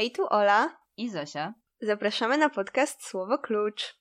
[0.00, 0.76] Hej, tu Ola.
[0.96, 1.54] I Zosia.
[1.80, 3.99] Zapraszamy na podcast Słowo Klucz.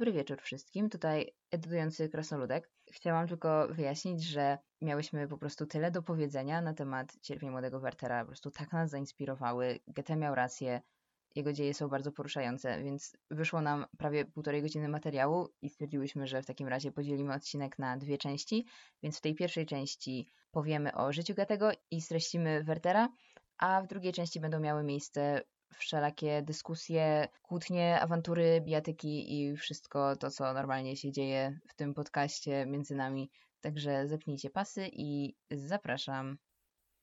[0.00, 0.90] Dobry wieczór wszystkim.
[0.90, 2.70] Tutaj edytujący krasnoludek.
[2.92, 8.20] Chciałam tylko wyjaśnić, że miałyśmy po prostu tyle do powiedzenia na temat cierpień młodego Wertera.
[8.20, 9.78] Po prostu tak nas zainspirowały.
[9.88, 10.80] Goethe miał rację.
[11.34, 16.42] Jego dzieje są bardzo poruszające, więc wyszło nam prawie półtorej godziny materiału i stwierdziłyśmy, że
[16.42, 18.66] w takim razie podzielimy odcinek na dwie części.
[19.02, 23.08] Więc w tej pierwszej części powiemy o życiu Goethego i streścimy Wertera,
[23.58, 25.42] a w drugiej części będą miały miejsce
[25.74, 32.66] wszelakie dyskusje, kłótnie, awantury, bijatyki i wszystko to, co normalnie się dzieje w tym podcaście
[32.66, 33.30] między nami.
[33.60, 36.38] Także zepnijcie pasy i zapraszam.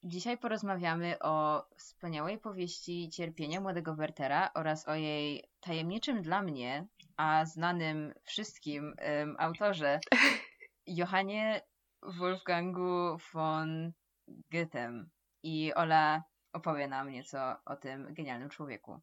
[0.04, 7.46] Dzisiaj porozmawiamy o wspaniałej powieści Cierpienia młodego Wertera oraz o jej tajemniczym dla mnie, a
[7.46, 10.00] znanym wszystkim um, autorze
[10.88, 11.62] Johanie
[12.04, 13.94] Wolfgangu von
[14.52, 15.10] Goethem.
[15.44, 16.24] I Ola
[16.58, 19.00] opowie nam nieco o tym genialnym człowieku.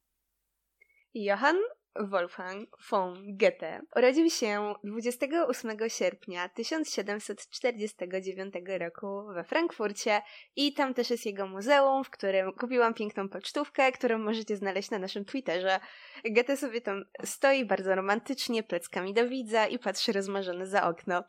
[1.15, 1.57] Johann
[2.01, 10.23] Wolfgang von Goethe urodził się 28 sierpnia 1749 roku we Frankfurcie
[10.57, 14.99] i tam też jest jego muzeum, w którym kupiłam piękną pocztówkę, którą możecie znaleźć na
[14.99, 15.81] naszym Twitterze.
[16.25, 21.25] Goethe sobie tam stoi bardzo romantycznie, pleckami do widza i patrzy rozmarzony za okno.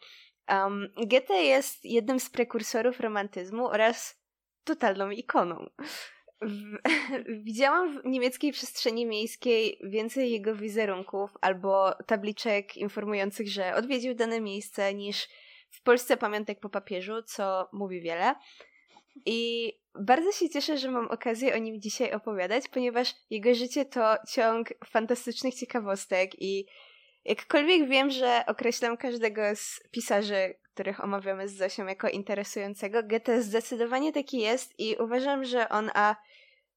[0.49, 4.21] Um, Goethe jest jednym z prekursorów romantyzmu oraz
[4.63, 5.69] totalną ikoną.
[7.45, 14.93] Widziałam w niemieckiej przestrzeni miejskiej więcej jego wizerunków albo tabliczek informujących, że odwiedził dane miejsce
[14.93, 15.27] niż
[15.69, 18.35] w Polsce pamiątek po papieżu, co mówi wiele.
[19.25, 24.15] I bardzo się cieszę, że mam okazję o nim dzisiaj opowiadać, ponieważ jego życie to
[24.29, 26.65] ciąg fantastycznych ciekawostek i
[27.25, 34.13] jakkolwiek wiem, że określam każdego z pisarzy, których omawiamy z Zosią jako interesującego, Goethe zdecydowanie
[34.13, 36.15] taki jest i uważam, że on, a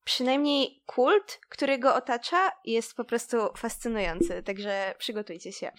[0.05, 5.73] przynajmniej kult, który go otacza, jest po prostu fascynujący, także przygotujcie się.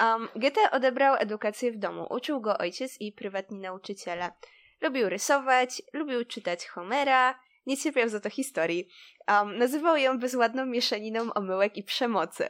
[0.00, 2.06] Um, Goethe odebrał edukację w domu.
[2.10, 4.32] Uczył go ojciec i prywatni nauczyciele.
[4.80, 8.88] Lubił rysować, lubił czytać Homera, nie cierpiał za to historii.
[9.28, 12.48] Um, nazywał ją bezładną mieszaniną omyłek i przemocy.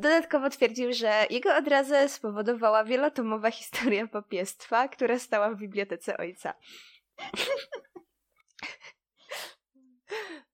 [0.00, 6.54] Dodatkowo twierdził, że jego odrazę spowodowała wielotomowa historia papiestwa, która stała w bibliotece ojca.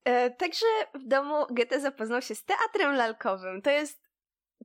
[0.05, 3.63] e, także w domu Goethe zapoznał się z teatrem lalkowym.
[3.63, 4.03] To jest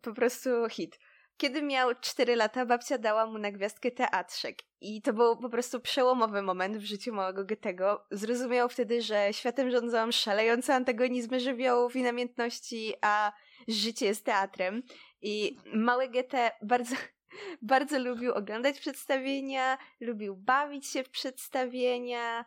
[0.01, 0.99] po prostu hit.
[1.37, 4.57] Kiedy miał 4 lata, babcia dała mu na gwiazdkę teatrzek.
[4.81, 8.05] I to był po prostu przełomowy moment w życiu małego Goethego.
[8.11, 13.31] Zrozumiał wtedy, że światem rządzą szalejące antagonizmy żywiołów i namiętności, a
[13.67, 14.83] życie jest teatrem.
[15.21, 16.95] I mały Goethe bardzo,
[17.61, 22.45] bardzo lubił oglądać przedstawienia, lubił bawić się w przedstawienia.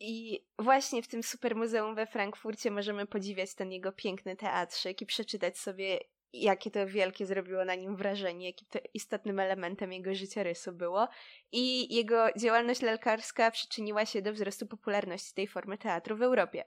[0.00, 5.06] I właśnie w tym super muzeum we Frankfurcie możemy podziwiać ten jego piękny teatrzyk i
[5.06, 6.00] przeczytać sobie
[6.32, 11.08] jakie to wielkie zrobiło na nim wrażenie, jakim to istotnym elementem jego życiorysu było.
[11.52, 16.64] I jego działalność lalkarska przyczyniła się do wzrostu popularności tej formy teatru w Europie.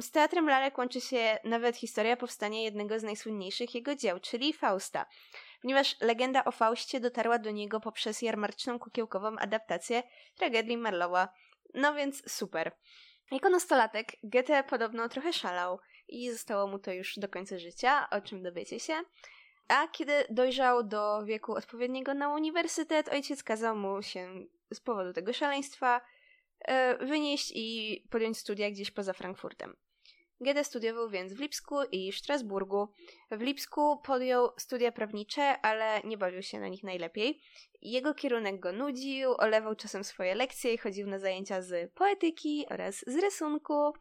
[0.00, 5.06] Z teatrem lalek łączy się nawet historia powstania jednego z najsłynniejszych jego dzieł, czyli Fausta.
[5.62, 10.02] Ponieważ legenda o Faustie dotarła do niego poprzez jarmarczną kukiełkową adaptację
[10.36, 11.28] tragedii Marlowa.
[11.74, 12.72] No więc super.
[13.30, 18.20] Jako nastolatek Goethe podobno trochę szalał i zostało mu to już do końca życia, o
[18.20, 18.94] czym dowiecie się.
[19.68, 25.32] A kiedy dojrzał do wieku odpowiedniego na uniwersytet, ojciec kazał mu się z powodu tego
[25.32, 26.00] szaleństwa
[27.00, 29.76] wynieść i podjąć studia gdzieś poza Frankfurtem.
[30.40, 32.88] Goethe studiował więc w Lipsku i Strasburgu.
[33.30, 37.40] W Lipsku podjął studia prawnicze, ale nie bawił się na nich najlepiej.
[37.82, 43.04] Jego kierunek go nudził, olewał czasem swoje lekcje i chodził na zajęcia z poetyki oraz
[43.06, 43.92] z rysunku.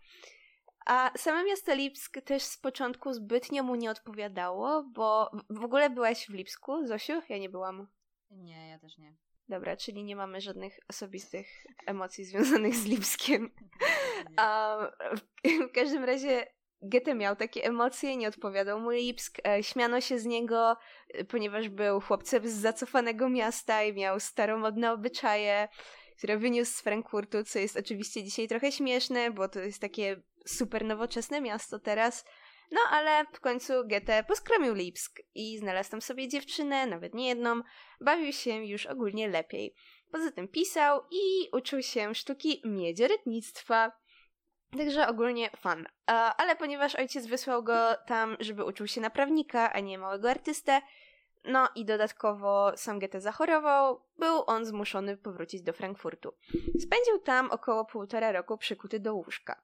[0.86, 6.26] A same miasto Lipsk też z początku zbytnio mu nie odpowiadało, bo w ogóle byłaś
[6.26, 7.22] w Lipsku, Zosiu?
[7.30, 7.88] Ja nie byłam.
[8.32, 9.16] Nie, ja też nie.
[9.52, 11.48] Dobra, czyli nie mamy żadnych osobistych
[11.86, 13.52] emocji związanych z Lipskiem.
[14.38, 14.78] A
[15.70, 16.48] w każdym razie
[16.82, 20.78] Goethe miał takie emocje, nie odpowiadał mu Lipsk, e, śmiano się z niego,
[21.14, 25.68] e, ponieważ był chłopcem z zacofanego miasta i miał staromodne obyczaje,
[26.18, 30.86] które wyniósł z Frankfurtu, co jest oczywiście dzisiaj trochę śmieszne, bo to jest takie super
[30.86, 32.26] nowoczesne miasto teraz.
[32.72, 37.62] No ale w końcu Goethe poskromił Lipsk i znalazł tam sobie dziewczynę, nawet nie jedną,
[38.02, 39.76] bawił się już ogólnie lepiej.
[40.12, 43.92] Poza tym pisał i uczył się sztuki miedziorytnictwa.
[44.78, 45.88] Także ogólnie fan.
[46.38, 50.82] Ale ponieważ ojciec wysłał go tam, żeby uczył się na prawnika, a nie małego artystę,
[51.44, 56.34] no i dodatkowo sam Goethe zachorował, był on zmuszony powrócić do Frankfurtu.
[56.80, 59.62] Spędził tam około półtora roku przykuty do łóżka.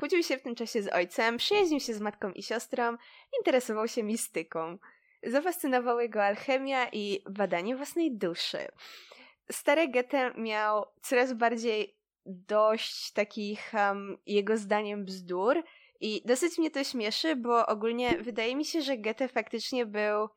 [0.00, 2.96] Kłócił się w tym czasie z ojcem, przyjaźnił się z matką i siostrą,
[3.38, 4.78] interesował się mistyką.
[5.22, 8.58] Zafascynowały go alchemia i badanie własnej duszy.
[9.50, 15.62] Stary Goethe miał coraz bardziej dość takich um, jego zdaniem bzdur
[16.00, 20.28] i dosyć mnie to śmieszy, bo ogólnie wydaje mi się, że Goethe faktycznie był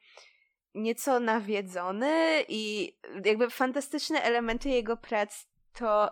[0.73, 2.93] nieco nawiedzony i
[3.25, 6.09] jakby fantastyczne elementy jego prac to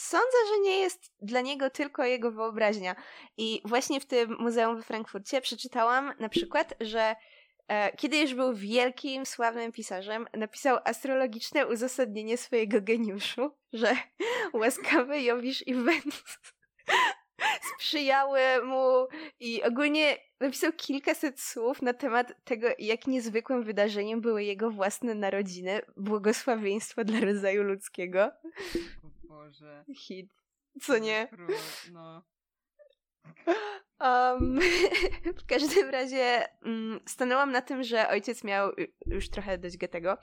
[0.00, 2.96] sądzę, że nie jest dla niego tylko jego wyobraźnia.
[3.36, 7.16] I właśnie w tym muzeum we Frankfurcie przeczytałam na przykład, że
[7.68, 13.96] e, kiedy już był wielkim, sławnym pisarzem, napisał astrologiczne uzasadnienie swojego geniuszu, że
[14.52, 16.38] łaskawy Jowisz i Wenus
[17.74, 19.06] sprzyjały mu
[19.40, 25.80] i ogólnie napisał kilkaset słów na temat tego, jak niezwykłym wydarzeniem były jego własne narodziny,
[25.96, 28.30] błogosławieństwo dla rodzaju ludzkiego.
[29.34, 29.84] Boże.
[29.96, 30.30] Hit.
[30.82, 31.28] Co nie?
[31.92, 32.22] No.
[34.00, 34.60] Um,
[35.42, 38.72] w każdym razie um, stanęłam na tym, że ojciec miał
[39.06, 40.18] już trochę dość Goethego.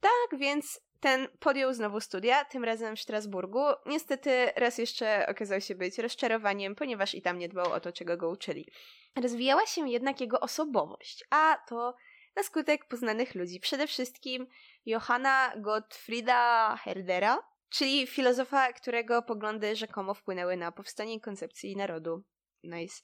[0.00, 3.64] Tak, więc ten podjął znowu studia, tym razem w Strasburgu.
[3.86, 8.16] Niestety raz jeszcze okazał się być rozczarowaniem, ponieważ i tam nie dbał o to, czego
[8.16, 8.68] go uczyli.
[9.16, 11.94] Rozwijała się jednak jego osobowość, a to
[12.36, 13.60] na skutek poznanych ludzi.
[13.60, 14.46] Przede wszystkim
[14.86, 17.38] Johanna Gottfrieda Herdera,
[17.70, 22.22] czyli filozofa, którego poglądy rzekomo wpłynęły na powstanie koncepcji narodu.
[22.62, 23.02] Nice.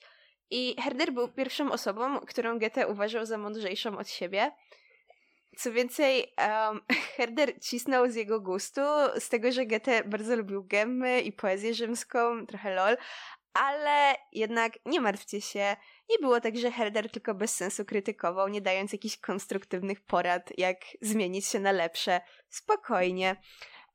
[0.50, 4.52] I Herder był pierwszą osobą, którą Goethe uważał za mądrzejszą od siebie,
[5.56, 6.80] co więcej, um,
[7.16, 8.80] Herder cisnął z jego gustu,
[9.18, 12.96] z tego, że Goethe bardzo lubił gemy i poezję rzymską, trochę lol,
[13.54, 15.76] ale jednak nie martwcie się,
[16.10, 20.76] nie było tak, że Herder tylko bez sensu krytykował, nie dając jakichś konstruktywnych porad, jak
[21.00, 22.20] zmienić się na lepsze.
[22.48, 23.36] Spokojnie.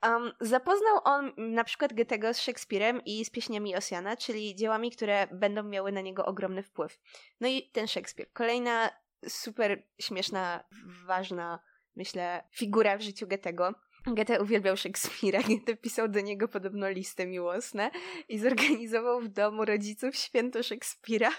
[0.06, 5.28] Um, zapoznał on na przykład Goethego z Szekspirem i z pieśniami Osjana, czyli dziełami, które
[5.32, 7.00] będą miały na niego ogromny wpływ.
[7.40, 8.32] No i ten Szekspir.
[8.34, 8.90] Kolejna
[9.28, 10.64] super śmieszna,
[11.06, 11.60] ważna,
[11.96, 13.74] myślę, figura w życiu Goethego.
[14.06, 17.92] Goethe uwielbiał Szekspira, Goethe pisał do niego podobno listy miłosne
[18.30, 21.32] i zorganizował w domu rodziców święto Szekspira,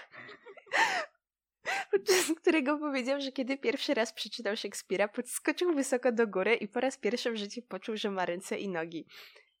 [1.91, 6.79] podczas którego powiedział, że kiedy pierwszy raz przeczytał Szekspira, podskoczył wysoko do góry i po
[6.79, 9.05] raz pierwszy w życiu poczuł, że ma ręce i nogi.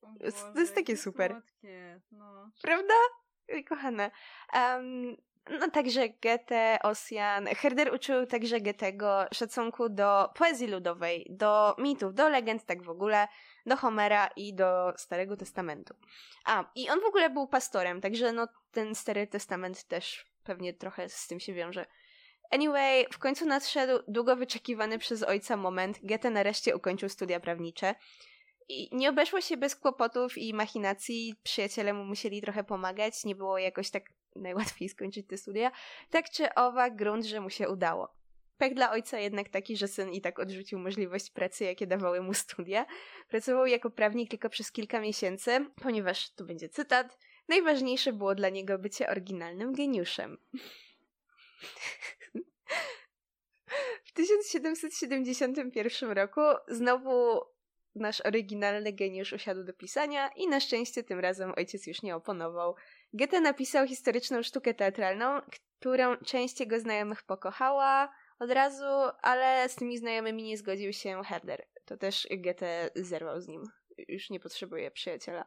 [0.01, 1.31] Boże, to jest takie super.
[1.31, 2.51] Słodkie, no.
[2.61, 2.93] Prawda?
[3.69, 4.11] Kochane.
[4.53, 5.17] Um,
[5.59, 7.45] no także Goethe, Ossian.
[7.47, 13.27] Herder uczył także Goethego szacunku do poezji ludowej, do mitów, do legend, tak w ogóle,
[13.65, 15.93] do Homera i do Starego Testamentu.
[16.45, 21.09] A, i on w ogóle był pastorem, także no ten Stary Testament też pewnie trochę
[21.09, 21.85] z tym się wiąże.
[22.51, 25.99] Anyway, w końcu nadszedł długo wyczekiwany przez ojca moment.
[26.03, 27.95] Goethe nareszcie ukończył studia prawnicze.
[28.69, 31.35] I nie obeszło się bez kłopotów i machinacji.
[31.43, 33.25] Przyjaciele mu musieli trochę pomagać.
[33.25, 34.03] Nie było jakoś tak
[34.35, 35.71] najłatwiej skończyć te studia.
[36.09, 38.13] Tak czy owak, grunt, że mu się udało.
[38.57, 42.33] Pech dla ojca jednak taki, że syn i tak odrzucił możliwość pracy, jakie dawały mu
[42.33, 42.85] studia.
[43.29, 47.17] Pracował jako prawnik tylko przez kilka miesięcy, ponieważ, tu będzie cytat,
[47.47, 50.37] najważniejsze było dla niego bycie oryginalnym geniuszem.
[54.03, 57.41] W 1771 roku znowu
[57.95, 62.75] nasz oryginalny geniusz usiadł do pisania i na szczęście tym razem ojciec już nie oponował.
[63.13, 68.85] Goethe napisał historyczną sztukę teatralną, którą część jego znajomych pokochała od razu,
[69.21, 71.65] ale z tymi znajomymi nie zgodził się Herder.
[71.85, 73.63] To też Goethe zerwał z nim.
[74.07, 75.45] Już nie potrzebuje przyjaciela.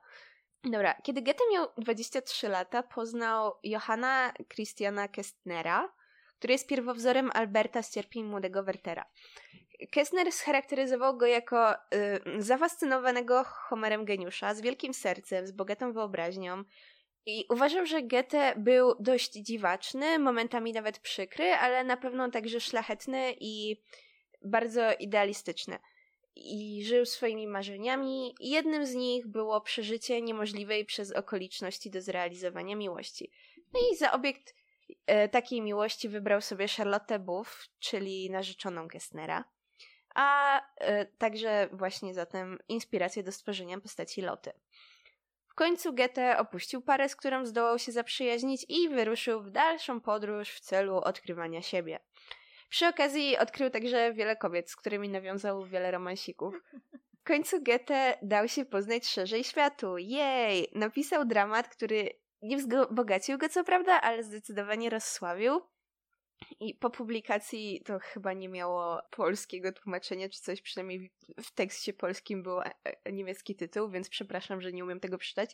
[0.70, 5.92] Dobra, kiedy Goethe miał 23 lata, poznał Johanna Christiana Kestnera,
[6.38, 9.04] który jest pierwowzorem Alberta z cierpień młodego Wertera.
[9.92, 11.76] Kessner scharakteryzował go jako y,
[12.38, 16.64] zafascynowanego Homerem geniusza, z wielkim sercem, z bogatą wyobraźnią
[17.26, 23.35] i uważał, że Goethe był dość dziwaczny, momentami nawet przykry, ale na pewno także szlachetny
[23.40, 23.82] i
[24.44, 25.78] bardzo idealistyczny.
[26.37, 28.35] I żył swoimi marzeniami.
[28.40, 33.31] Jednym z nich było przeżycie niemożliwej przez okoliczności do zrealizowania miłości.
[33.73, 34.55] No i za obiekt
[35.07, 39.45] e, takiej miłości wybrał sobie Charlotte Buff, czyli narzeczoną Kessnera
[40.16, 44.52] a e, także właśnie zatem inspirację do stworzenia postaci Loty.
[45.47, 50.50] W końcu Goethe opuścił parę, z którą zdołał się zaprzyjaźnić i wyruszył w dalszą podróż
[50.50, 52.00] w celu odkrywania siebie.
[52.76, 56.54] Przy okazji odkrył także wiele kobiet, z którymi nawiązał wiele romansików.
[57.21, 59.99] W końcu Goethe dał się poznać szerzej światu.
[59.99, 60.68] Jej!
[60.75, 62.11] Napisał dramat, który
[62.42, 65.61] nie wzbogacił go co prawda, ale zdecydowanie rozsławił.
[66.61, 72.42] I po publikacji to chyba nie miało polskiego tłumaczenia czy coś, przynajmniej w tekście polskim
[72.42, 72.71] był e,
[73.04, 75.50] e, niemiecki tytuł, więc przepraszam, że nie umiem tego przeczytać.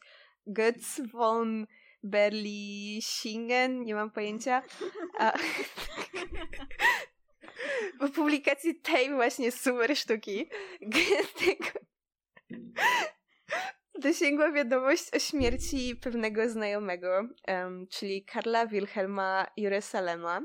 [0.47, 1.67] Götz von
[2.03, 4.63] Berlichingen, nie mam pojęcia.
[5.19, 5.33] A...
[8.15, 10.49] publikacji tej właśnie super sztuki
[11.45, 11.81] tego
[14.03, 20.41] dosięgła wiadomość o śmierci pewnego znajomego, um, czyli Karla Wilhelma Jerusalema,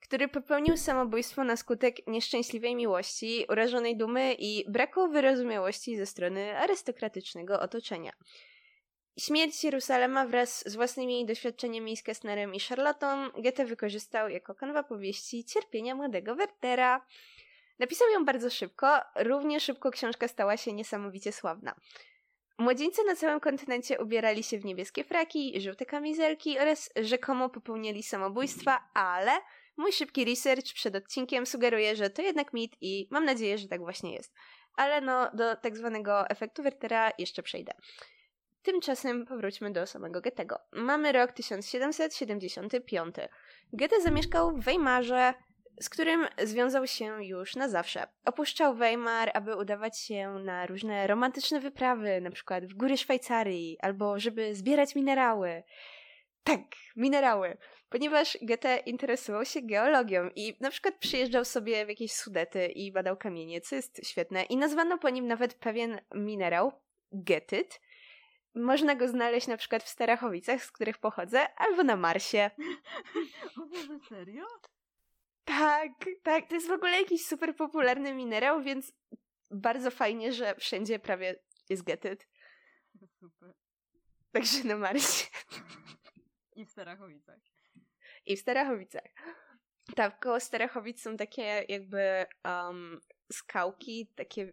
[0.00, 7.60] który popełnił samobójstwo na skutek nieszczęśliwej miłości, urażonej dumy i braku wyrozumiałości ze strony arystokratycznego
[7.60, 8.12] otoczenia.
[9.18, 15.44] Śmierć Jerusalema wraz z własnymi doświadczeniami z Kessnerem i Charlottą Goethe wykorzystał jako kanwa powieści
[15.44, 17.06] cierpienia młodego Wertera.
[17.78, 21.74] Napisał ją bardzo szybko, równie szybko książka stała się niesamowicie sławna.
[22.58, 28.88] Młodzieńcy na całym kontynencie ubierali się w niebieskie fraki, żółte kamizelki oraz rzekomo popełnili samobójstwa,
[28.94, 29.32] ale
[29.76, 33.80] mój szybki research przed odcinkiem sugeruje, że to jednak mit i mam nadzieję, że tak
[33.80, 34.34] właśnie jest.
[34.76, 37.72] Ale no, do tak zwanego efektu Wertera jeszcze przejdę.
[38.62, 40.58] Tymczasem powróćmy do samego Goethego.
[40.72, 43.14] Mamy rok 1775.
[43.72, 45.34] Goethe zamieszkał w Weimarze,
[45.80, 48.06] z którym związał się już na zawsze.
[48.24, 54.18] Opuszczał Weimar, aby udawać się na różne romantyczne wyprawy, na przykład w góry Szwajcarii, albo
[54.18, 55.62] żeby zbierać minerały.
[56.44, 56.62] Tak,
[56.96, 57.56] minerały.
[57.88, 63.16] Ponieważ Goethe interesował się geologią i na przykład przyjeżdżał sobie w jakieś Sudety i badał
[63.16, 64.42] kamienie, co jest świetne.
[64.42, 66.72] I nazwano po nim nawet pewien minerał,
[67.12, 67.80] getyt.
[68.54, 72.50] Można go znaleźć na przykład w Starachowicach, z których pochodzę, albo na Marsie.
[73.62, 74.44] O Boże, serio?
[75.44, 76.48] Tak, tak.
[76.48, 78.92] To jest w ogóle jakiś super popularny minerał, więc
[79.50, 82.28] bardzo fajnie, że wszędzie prawie jest getyt.
[83.20, 83.54] Super.
[84.32, 85.26] Także na Marsie.
[86.56, 87.38] I w Starachowicach.
[88.26, 89.04] I w Starachowicach.
[89.96, 93.00] Tak, koło Starachowic są takie jakby um,
[93.32, 94.52] skałki, takie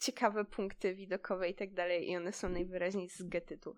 [0.00, 3.76] ciekawe punkty widokowe i tak dalej i one są najwyraźniej z getytu.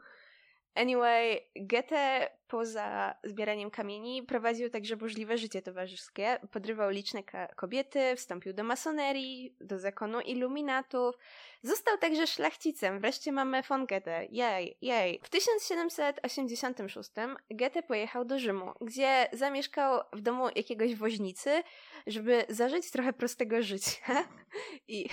[0.76, 6.38] Anyway, Goethe poza zbieraniem kamieni prowadził także burzliwe życie towarzyskie.
[6.52, 7.22] Podrywał liczne
[7.56, 11.14] kobiety, wstąpił do masonerii, do zakonu iluminatów.
[11.62, 13.00] Został także szlachcicem.
[13.00, 14.26] Wreszcie mamy von Goethe.
[14.30, 15.20] Jej, jej.
[15.22, 17.10] W 1786
[17.50, 21.62] Goethe pojechał do Rzymu, gdzie zamieszkał w domu jakiegoś woźnicy,
[22.06, 24.28] żeby zażyć trochę prostego życia.
[24.88, 25.08] I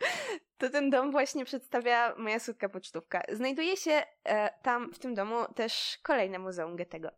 [0.58, 3.22] to ten dom właśnie przedstawia moja słodka pocztówka.
[3.32, 7.10] Znajduje się e, tam, w tym domu, też kolejne muzeum Goethego.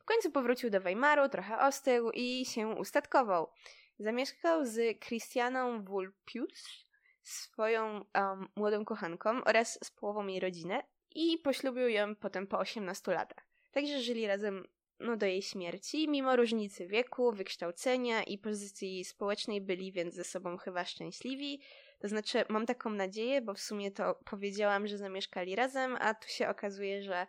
[0.00, 3.50] W końcu powrócił do Weimaru, trochę ostygł i się ustatkował.
[3.98, 6.86] Zamieszkał z Christianą Wulpius,
[7.22, 10.82] swoją um, młodą kochanką oraz z połową jej rodziny
[11.14, 13.46] i poślubił ją potem po 18 latach.
[13.70, 14.66] Także żyli razem
[15.00, 16.08] no, do jej śmierci.
[16.08, 21.60] Mimo różnicy wieku, wykształcenia i pozycji społecznej byli więc ze sobą chyba szczęśliwi.
[22.00, 26.28] To znaczy, mam taką nadzieję, bo w sumie to powiedziałam, że zamieszkali razem, a tu
[26.28, 27.26] się okazuje, że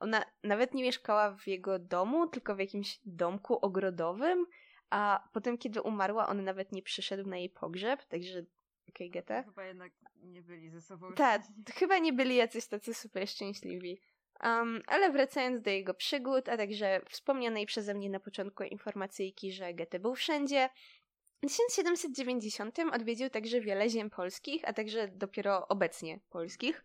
[0.00, 4.46] ona nawet nie mieszkała w jego domu, tylko w jakimś domku ogrodowym,
[4.90, 8.42] a potem, kiedy umarła, on nawet nie przyszedł na jej pogrzeb, także
[8.88, 9.44] okej, okay.
[9.44, 11.42] Chyba jednak nie byli ze sobą Tak,
[11.74, 14.00] chyba nie byli jacyś tacy super szczęśliwi.
[14.44, 19.74] Um, ale wracając do jego przygód, a także wspomnianej przeze mnie na początku informacyjki, że
[19.74, 20.68] Goethe był wszędzie,
[21.48, 26.84] w 1790 odwiedził także wiele ziem polskich, a także dopiero obecnie polskich.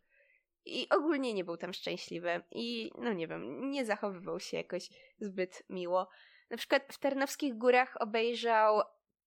[0.65, 2.43] I ogólnie nie był tam szczęśliwy.
[2.51, 6.09] I no nie wiem, nie zachowywał się jakoś zbyt miło.
[6.49, 8.81] Na przykład w Tarnowskich Górach obejrzał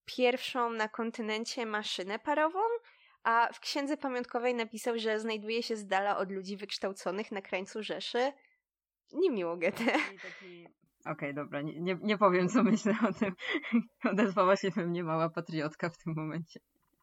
[0.04, 2.60] pierwszą na kontynencie maszynę parową,
[3.22, 7.82] a w księdze pamiątkowej napisał, że znajduje się z dala od ludzi wykształconych na krańcu
[7.82, 8.32] Rzeszy.
[9.12, 9.84] Niemiło Goethe.
[10.22, 10.68] Taki
[11.00, 13.34] Okej, okay, dobra, nie, nie, nie, powiem, co myślę o tym.
[14.12, 16.60] Odezwała się we mnie mała patriotka w tym momencie.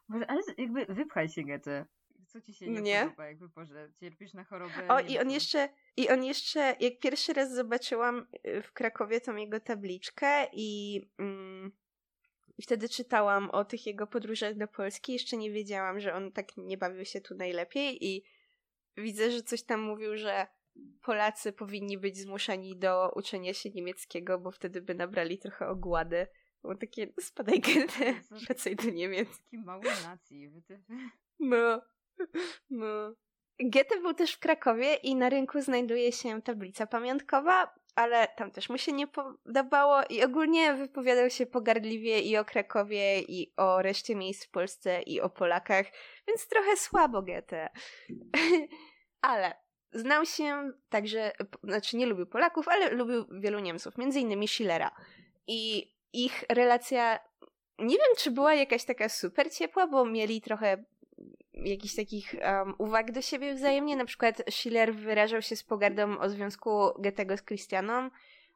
[0.08, 1.86] Może, ale jakby wypchaj się, Goethe.
[2.28, 3.04] Co ci się nie, nie?
[3.04, 4.88] podoba, jakby Boże, cierpisz na chorobę?
[4.88, 9.36] O, i on jeszcze, i on jeszcze, jak pierwszy raz zobaczyłam y, w Krakowie tą
[9.36, 11.72] jego tabliczkę i mm,
[12.62, 16.78] wtedy czytałam o tych jego podróżach do Polski, jeszcze nie wiedziałam, że on tak nie
[16.78, 18.24] bawił się tu najlepiej i
[18.98, 20.48] widzę, że coś tam mówił, że
[21.02, 26.28] Polacy powinni być zmuszeni do uczenia się niemieckiego, bo wtedy by nabrali trochę ogłady.
[26.62, 29.30] Było takie, no spadaj Goethe, wracaj do Niemiec.
[29.44, 30.52] Taki mały nacji.
[31.40, 31.82] No,
[32.70, 33.16] no.
[33.60, 38.70] Goethe był też w Krakowie i na rynku znajduje się tablica pamiątkowa, ale tam też
[38.70, 44.16] mu się nie podobało i ogólnie wypowiadał się pogardliwie i o Krakowie, i o reszcie
[44.16, 45.86] miejsc w Polsce, i o Polakach,
[46.28, 47.70] więc trochę słabo Goethe.
[49.22, 51.32] ale znał się także,
[51.64, 54.92] znaczy nie lubił Polaków, ale lubił wielu Niemców, między innymi Schillera.
[55.48, 57.20] I ich relacja,
[57.80, 60.84] nie wiem czy była jakaś taka super ciepła, bo mieli trochę
[61.54, 63.96] jakichś takich um, uwag do siebie wzajemnie.
[63.96, 68.10] Na przykład Schiller wyrażał się z pogardą o związku Goethego z Christianą,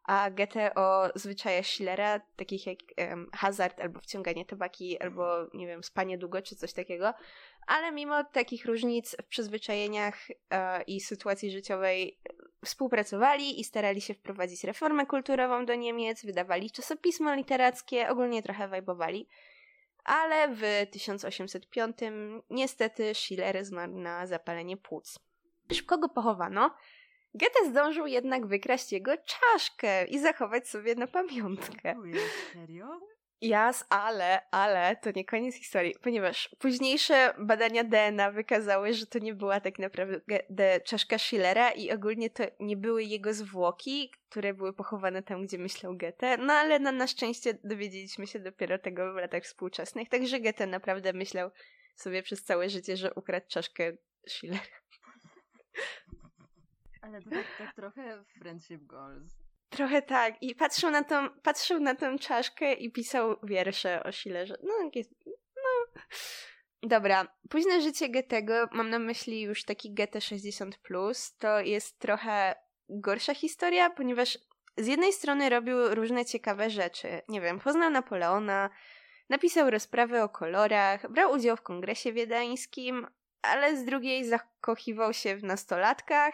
[0.09, 5.83] a Goethe o zwyczajach Schillera, takich jak um, hazard albo wciąganie tabaki, albo nie wiem,
[5.83, 7.13] spanie długo czy coś takiego.
[7.67, 10.15] Ale mimo takich różnic w przyzwyczajeniach
[10.51, 12.19] e, i sytuacji życiowej
[12.65, 19.27] współpracowali i starali się wprowadzić reformę kulturową do Niemiec, wydawali czasopismo literackie, ogólnie trochę wajbowali
[20.03, 20.61] ale w
[20.91, 21.97] 1805
[22.49, 25.19] niestety Schiller zmarł na zapalenie płuc.
[25.73, 26.75] Szybko go pochowano.
[27.33, 31.95] Goethe zdążył jednak wykraść jego czaszkę i zachować sobie na pamiątkę.
[32.53, 32.99] Serio?
[33.41, 39.33] Jas, ale, ale to nie koniec historii, ponieważ późniejsze badania DNA wykazały, że to nie
[39.33, 45.23] była tak naprawdę czaszka Schillera i ogólnie to nie były jego zwłoki, które były pochowane
[45.23, 49.43] tam, gdzie myślał Goethe, no ale na, na szczęście dowiedzieliśmy się dopiero tego w latach
[49.43, 51.49] współczesnych, także Goethe naprawdę myślał
[51.95, 53.91] sobie przez całe życie, że ukradł czaszkę
[54.27, 54.61] Schillera.
[57.09, 59.33] Ale to tak, tak trochę friendship goals.
[59.69, 60.43] Trochę tak.
[60.43, 64.57] I patrzył na tą, patrzył na tę czaszkę i pisał wiersze o Schillerze.
[64.63, 64.73] No,
[65.55, 66.01] no.
[66.83, 70.71] Dobra, późne życie Goethego, mam na myśli już taki Goethe 60+,
[71.39, 72.55] to jest trochę
[72.89, 74.37] gorsza historia, ponieważ
[74.77, 77.21] z jednej strony robił różne ciekawe rzeczy.
[77.29, 78.69] Nie wiem, poznał Napoleona,
[79.29, 83.07] napisał rozprawy o kolorach, brał udział w kongresie wiedeńskim,
[83.41, 86.33] ale z drugiej zakochiwał się w nastolatkach,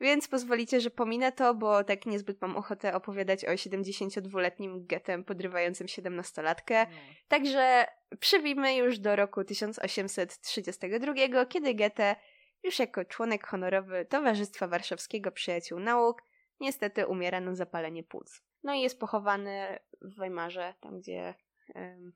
[0.00, 5.86] więc pozwolicie, że pominę to, bo tak niezbyt mam ochotę opowiadać o 72-letnim getem podrywającym
[5.86, 6.86] 17-latkę.
[6.90, 6.96] No.
[7.28, 7.86] Także
[8.20, 12.16] przybijmy już do roku 1832, kiedy Goethe,
[12.62, 16.22] już jako członek honorowy Towarzystwa Warszawskiego Przyjaciół Nauk,
[16.60, 18.42] niestety umiera na zapalenie płuc.
[18.62, 21.34] No i jest pochowany w Weimarze, tam gdzie
[21.74, 22.12] um,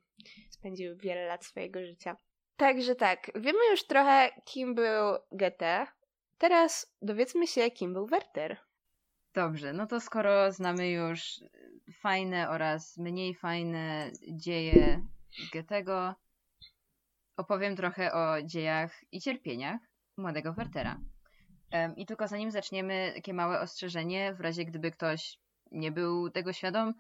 [0.51, 2.17] spędził wiele lat swojego życia.
[2.57, 5.87] Także tak, wiemy już trochę, kim był Goethe,
[6.43, 8.57] Teraz dowiedzmy się, kim był Werter.
[9.35, 11.41] Dobrze, no to skoro znamy już
[12.01, 15.07] fajne oraz mniej fajne dzieje
[15.53, 16.15] Goethego,
[17.37, 19.81] opowiem trochę o dziejach i cierpieniach
[20.17, 21.01] młodego Wertera.
[21.97, 25.39] I tylko zanim zaczniemy, takie małe ostrzeżenie, w razie gdyby ktoś
[25.73, 26.95] nie był tego świadom,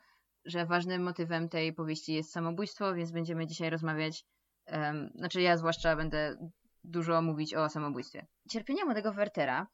[0.44, 4.24] że ważnym motywem tej powieści jest samobójstwo, więc będziemy dzisiaj rozmawiać,
[4.66, 6.36] um, znaczy ja zwłaszcza będę
[6.84, 8.26] dużo mówić o samobójstwie.
[8.48, 9.66] Cierpienia młodego Wertera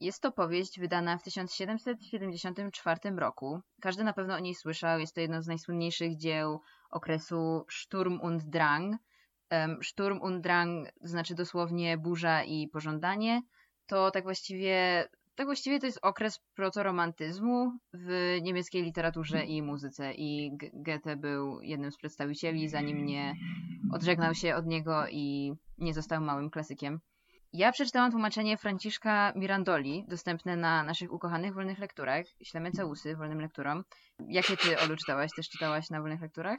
[0.00, 3.60] jest to powieść wydana w 1774 roku.
[3.80, 5.00] Każdy na pewno o niej słyszał.
[5.00, 8.96] Jest to jedno z najsłynniejszych dzieł okresu Sturm und Drang.
[9.82, 13.42] Sturm und Drang znaczy dosłownie burza i pożądanie.
[13.86, 20.50] To tak właściwie tak właściwie to jest okres protoromantyzmu w niemieckiej literaturze i muzyce i
[20.72, 23.34] Goethe był jednym z przedstawicieli, zanim nie
[23.92, 27.00] odżegnał się od niego i nie został małym klasykiem.
[27.52, 32.26] Ja przeczytałam tłumaczenie Franciszka Mirandoli, dostępne na naszych ukochanych wolnych lekturach.
[32.42, 33.84] Ślemy całusy wolnym lekturom.
[34.28, 35.30] Jakie ty, Olu, czytałaś?
[35.36, 36.58] Też czytałaś na wolnych lekturach?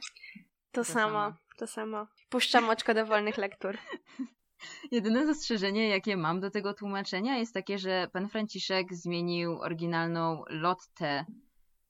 [0.72, 2.06] To, to samo, samo, to samo.
[2.28, 3.78] Puszczam oczko do wolnych lektur.
[4.92, 11.24] Jedyne zastrzeżenie, jakie mam do tego tłumaczenia, jest takie, że pan Franciszek zmienił oryginalną lottę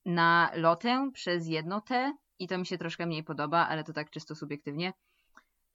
[0.05, 4.11] na lotę przez jedno T i to mi się troszkę mniej podoba, ale to tak
[4.11, 4.93] czysto subiektywnie.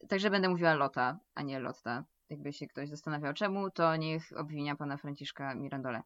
[0.07, 2.03] Także będę mówiła lota, a nie lotta.
[2.29, 6.01] Jakby się ktoś zastanawiał czemu, to niech obwinia pana Franciszka Mirandole.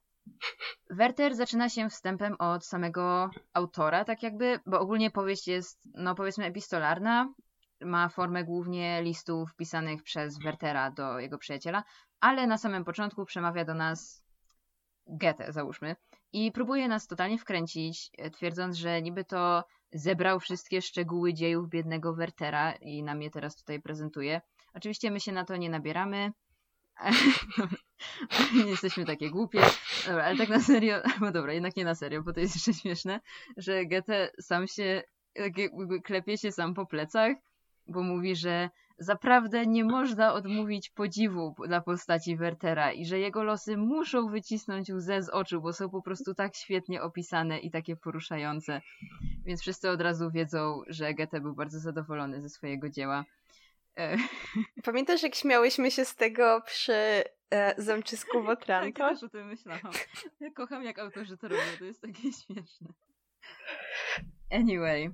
[0.90, 6.46] Werter zaczyna się wstępem od samego autora, tak jakby, bo ogólnie powieść jest, no powiedzmy,
[6.46, 7.34] epistolarna,
[7.82, 11.84] ma formę głównie listów pisanych przez Wertera do jego przyjaciela,
[12.20, 14.24] ale na samym początku przemawia do nas
[15.08, 15.96] Goethe, załóżmy,
[16.34, 22.14] i próbuje nas totalnie wkręcić, e, twierdząc, że niby to zebrał wszystkie szczegóły dziejów biednego
[22.14, 24.42] Wertera i nam je teraz tutaj prezentuje.
[24.74, 26.32] Oczywiście my się na to nie nabieramy.
[28.66, 29.62] nie jesteśmy takie głupie.
[30.08, 32.74] Dobra, ale tak na serio, no dobra, jednak nie na serio, bo to jest jeszcze
[32.74, 33.20] śmieszne,
[33.58, 35.04] że Goethe sam się,
[36.04, 37.36] klepie się sam po plecach
[37.88, 43.78] bo mówi, że zaprawdę nie można odmówić podziwu dla postaci Wertera i że jego losy
[43.78, 48.82] muszą wycisnąć łzę z oczu, bo są po prostu tak świetnie opisane i takie poruszające.
[49.46, 53.26] Więc wszyscy od razu wiedzą, że Goethe był bardzo zadowolony ze swojego dzieła.
[53.98, 54.18] E,
[54.84, 59.00] Pamiętasz, jak śmiałyśmy się z tego przy e, zamczysku Wotranto?
[59.00, 59.92] tak, też o tym myślałam.
[60.40, 62.88] Ja kocham, jak autorzy to robią, to jest takie śmieszne.
[64.52, 65.12] Anyway,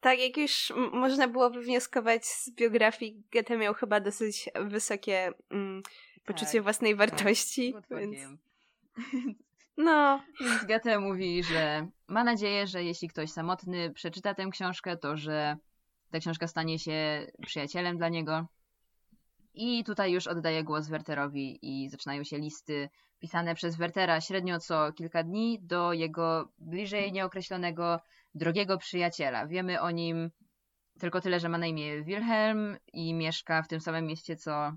[0.00, 5.82] tak, jak już można było wywnioskować z biografii, Goethe miał chyba dosyć wysokie mm,
[6.24, 7.72] poczucie tak, własnej wartości.
[7.72, 8.18] Tak, więc...
[9.80, 10.22] No.
[10.40, 15.56] Więc Goethe mówi, że ma nadzieję, że jeśli ktoś samotny przeczyta tę książkę, to że
[16.10, 18.46] ta książka stanie się przyjacielem dla niego.
[19.54, 24.92] I tutaj już oddaję głos Werterowi i zaczynają się listy pisane przez Wertera średnio co
[24.92, 28.00] kilka dni do jego bliżej nieokreślonego
[28.34, 29.46] drogiego przyjaciela.
[29.46, 30.30] Wiemy o nim
[30.98, 34.72] tylko tyle, że ma na imię Wilhelm i mieszka w tym samym mieście co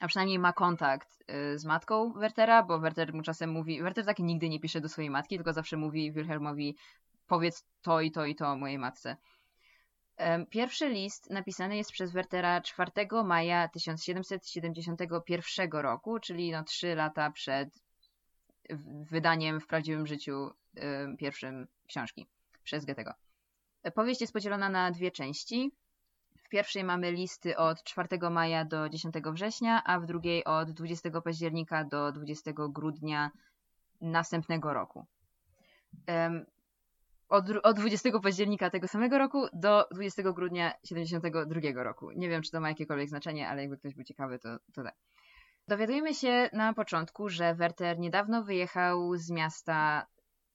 [0.00, 4.18] a przynajmniej ma kontakt y, z matką Wertera, bo Werter mu czasem mówi, Werter tak
[4.18, 6.76] nigdy nie pisze do swojej matki, tylko zawsze mówi Wilhelmowi
[7.26, 9.16] powiedz to i to i to mojej matce.
[10.50, 12.90] Pierwszy list napisany jest przez Wertera 4
[13.24, 17.68] maja 1771 roku, czyli no 3 lata przed
[19.10, 20.50] wydaniem w prawdziwym życiu
[21.18, 22.26] pierwszym książki
[22.68, 23.12] przez Goethego.
[23.94, 25.72] Powieść jest podzielona na dwie części.
[26.36, 31.20] W pierwszej mamy listy od 4 maja do 10 września, a w drugiej od 20
[31.20, 33.30] października do 20 grudnia
[34.00, 35.06] następnego roku.
[37.28, 42.10] Od, od 20 października tego samego roku do 20 grudnia 72 roku.
[42.10, 44.94] Nie wiem, czy to ma jakiekolwiek znaczenie, ale jakby ktoś był ciekawy, to, to tak.
[45.68, 50.06] Dowiadujemy się na początku, że Werter niedawno wyjechał z miasta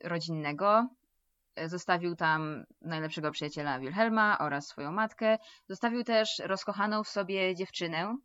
[0.04, 0.88] rodzinnego,
[1.65, 5.37] Zostawił tam najlepszego przyjaciela Wilhelma oraz swoją matkę.
[5.69, 8.17] Zostawił też rozkochaną w sobie dziewczynę,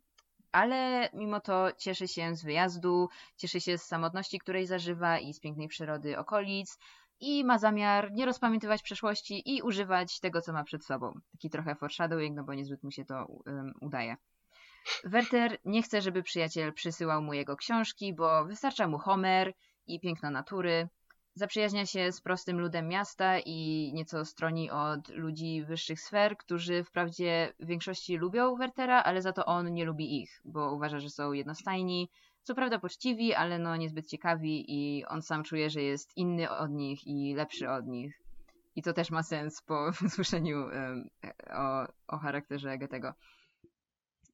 [0.51, 5.39] ale mimo to cieszy się z wyjazdu, cieszy się z samotności, której zażywa i z
[5.39, 6.77] pięknej przyrody okolic
[7.19, 11.19] i ma zamiar nie rozpamiętywać przeszłości i używać tego, co ma przed sobą.
[11.31, 14.17] Taki trochę foreshadowing, no bo niezbyt mu się to um, udaje.
[15.03, 19.53] Werter nie chce, żeby przyjaciel przysyłał mu jego książki, bo wystarcza mu Homer
[19.87, 20.89] i piękno natury.
[21.35, 27.53] Zaprzyjaźnia się z prostym ludem miasta i nieco stroni od ludzi wyższych sfer, którzy wprawdzie
[27.59, 31.31] w większości lubią Wertera, ale za to on nie lubi ich, bo uważa, że są
[31.31, 32.09] jednostajni,
[32.43, 36.71] co prawda poczciwi, ale no niezbyt ciekawi i on sam czuje, że jest inny od
[36.71, 38.21] nich i lepszy od nich.
[38.75, 40.67] I to też ma sens po słyszeniu
[41.53, 43.13] o, o charakterze Goethego.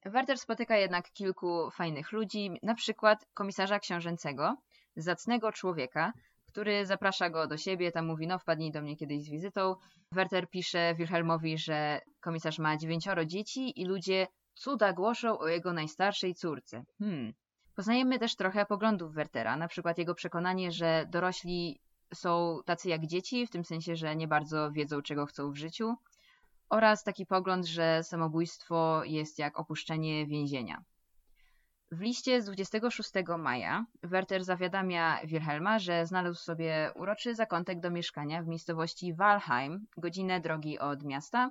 [0.04, 4.56] Werter spotyka jednak kilku fajnych ludzi, na przykład komisarza książęcego,
[4.96, 6.12] zacnego człowieka,
[6.56, 9.76] który zaprasza go do siebie, tam mówi, no wpadnij do mnie kiedyś z wizytą.
[10.12, 16.34] Werter pisze Wilhelmowi, że komisarz ma dziewięcioro dzieci i ludzie cuda głoszą o jego najstarszej
[16.34, 16.84] córce.
[16.98, 17.32] Hmm.
[17.74, 21.80] Poznajemy też trochę poglądów Wertera, na przykład jego przekonanie, że dorośli
[22.14, 25.94] są tacy jak dzieci, w tym sensie, że nie bardzo wiedzą, czego chcą w życiu,
[26.68, 30.84] oraz taki pogląd, że samobójstwo jest jak opuszczenie więzienia.
[31.90, 38.42] W liście z 26 maja Werter zawiadamia Wilhelma, że znalazł sobie uroczy zakątek do mieszkania
[38.42, 41.50] w miejscowości Walheim, godzinę drogi od miasta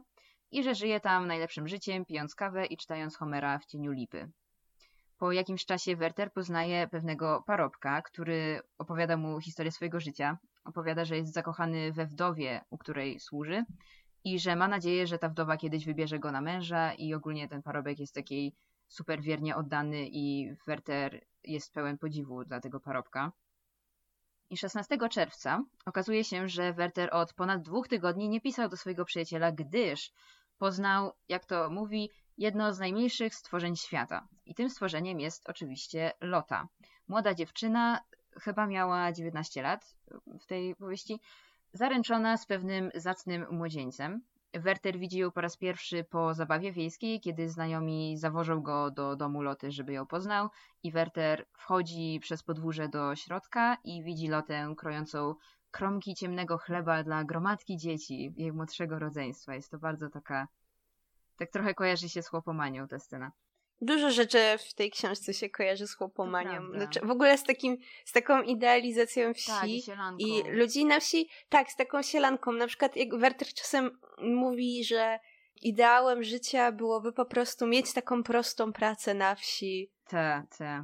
[0.52, 4.32] i że żyje tam najlepszym życiem, pijąc kawę i czytając Homera w cieniu lipy.
[5.18, 10.38] Po jakimś czasie Werter poznaje pewnego parobka, który opowiada mu historię swojego życia.
[10.66, 13.66] Opowiada, że jest zakochany we wdowie, u której służy
[14.24, 17.62] i że ma nadzieję, że ta wdowa kiedyś wybierze go na męża i ogólnie ten
[17.62, 18.54] parobek jest takiej
[18.88, 23.32] super wiernie oddany i Werter jest pełen podziwu dla tego parobka.
[24.50, 29.06] I 16 czerwca okazuje się, że Werter od ponad dwóch tygodni nie pisał do swojego
[29.06, 30.12] przyjaciela, gdyż
[30.58, 34.28] poznał, jak to mówi, jedno z najmniejszych stworzeń świata.
[34.46, 36.68] I tym stworzeniem jest oczywiście Lota.
[37.08, 38.00] Młoda dziewczyna,
[38.42, 39.96] chyba miała 19 lat
[40.42, 41.20] w tej powieści,
[41.74, 44.22] zaręczona z pewnym zacnym młodzieńcem.
[44.60, 49.42] Werter widzi ją po raz pierwszy po zabawie wiejskiej, kiedy znajomi zawożą go do domu
[49.42, 50.50] Loty, żeby ją poznał
[50.84, 55.36] i Werter wchodzi przez podwórze do środka i widzi Lotę krojącą
[55.72, 59.56] kromki ciemnego chleba dla gromadki dzieci jej młodszego rodzeństwa.
[59.56, 60.48] Jest to bardzo taka,
[61.38, 63.32] tak trochę kojarzy się z chłopomanią ta scena.
[63.82, 66.72] Dużo rzeczy w tej książce się kojarzy z chłopomanią.
[66.72, 69.84] Znaczy, w ogóle z, takim, z taką idealizacją wsi tak, i,
[70.18, 71.30] i ludzi na wsi.
[71.50, 72.52] Tak, z taką sielanką.
[72.52, 75.20] Na przykład jak Werter czasem mówi, że
[75.62, 79.92] ideałem życia byłoby po prostu mieć taką prostą pracę na wsi.
[80.08, 80.84] Tak, tak.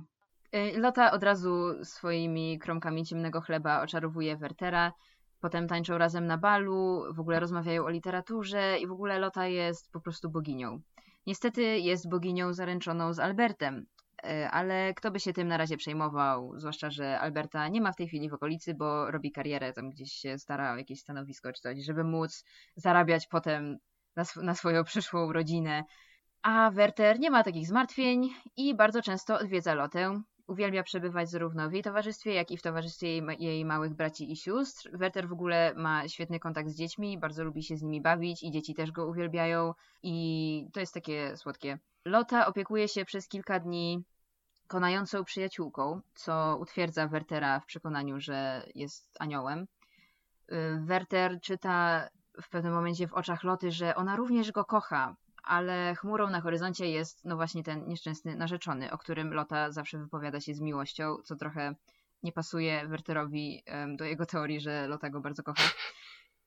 [0.75, 4.93] Lota od razu swoimi kromkami ciemnego chleba oczarowuje Wertera.
[5.39, 9.91] Potem tańczą razem na balu, w ogóle rozmawiają o literaturze i w ogóle Lota jest
[9.91, 10.81] po prostu boginią.
[11.27, 13.85] Niestety jest boginią zaręczoną z Albertem,
[14.23, 17.95] e, ale kto by się tym na razie przejmował, zwłaszcza, że Alberta nie ma w
[17.95, 21.61] tej chwili w okolicy, bo robi karierę, tam gdzieś się stara o jakieś stanowisko czy
[21.61, 22.43] coś, żeby móc
[22.75, 23.77] zarabiać potem
[24.15, 25.83] na, sw na swoją przyszłą rodzinę.
[26.41, 31.73] A Werter nie ma takich zmartwień i bardzo często odwiedza Lotę, Uwielbia przebywać zarówno w
[31.73, 34.89] jej towarzystwie, jak i w towarzystwie jej, jej, małych braci i sióstr.
[34.93, 38.51] Werter w ogóle ma świetny kontakt z dziećmi, bardzo lubi się z nimi bawić i
[38.51, 41.79] dzieci też go uwielbiają i to jest takie słodkie.
[42.05, 44.03] Lota opiekuje się przez kilka dni
[44.67, 49.67] konającą przyjaciółką, co utwierdza Wertera w przekonaniu, że jest aniołem.
[50.51, 52.07] Y, Werter czyta
[52.41, 56.87] w pewnym momencie w oczach Loty, że ona również go kocha, ale chmurą na horyzoncie
[56.87, 61.35] jest no właśnie ten nieszczęsny narzeczony, o którym Lota zawsze wypowiada się z miłością, co
[61.35, 61.75] trochę
[62.23, 63.63] nie pasuje Werterowi
[63.97, 65.63] do jego teorii, że Lota go bardzo kocha.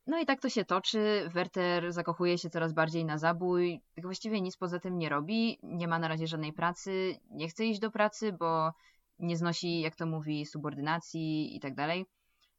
[0.07, 1.31] No i tak to się toczy.
[1.33, 3.81] Werter zakochuje się coraz bardziej na zabój.
[3.95, 5.59] Tak właściwie nic poza tym nie robi.
[5.63, 7.19] Nie ma na razie żadnej pracy.
[7.31, 8.73] Nie chce iść do pracy, bo
[9.19, 12.07] nie znosi, jak to mówi, subordynacji i tak dalej.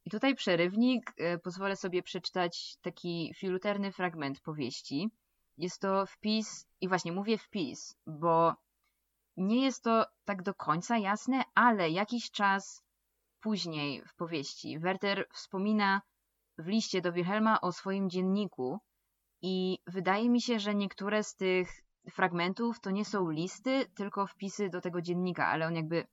[0.04, 1.12] I tutaj przerywnik.
[1.18, 5.10] E, pozwolę sobie przeczytać taki filuterny fragment powieści.
[5.58, 8.54] Jest to wpis, i właśnie mówię wpis, bo
[9.36, 12.82] nie jest to tak do końca jasne, ale jakiś czas
[13.40, 16.02] później w powieści Werter wspomina
[16.58, 18.78] w liście do Wilhelma o swoim dzienniku
[19.42, 21.68] i wydaje mi się, że niektóre z tych
[22.10, 26.06] fragmentów to nie są listy, tylko wpisy do tego dziennika, ale on jakby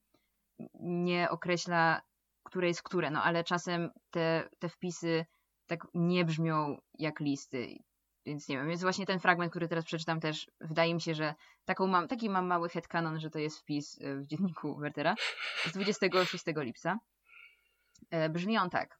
[0.79, 2.01] nie określa,
[2.43, 5.25] które jest które, no ale czasem te, te wpisy
[5.67, 7.77] tak nie brzmią jak listy.
[8.25, 11.35] Więc nie wiem, więc właśnie ten fragment, który teraz przeczytam też, wydaje mi się, że
[11.65, 15.15] taką mam, taki mam mały headcanon, że to jest wpis e, w dzienniku Wertera
[15.65, 16.99] z 26 lipca.
[18.09, 18.99] E, brzmi on tak.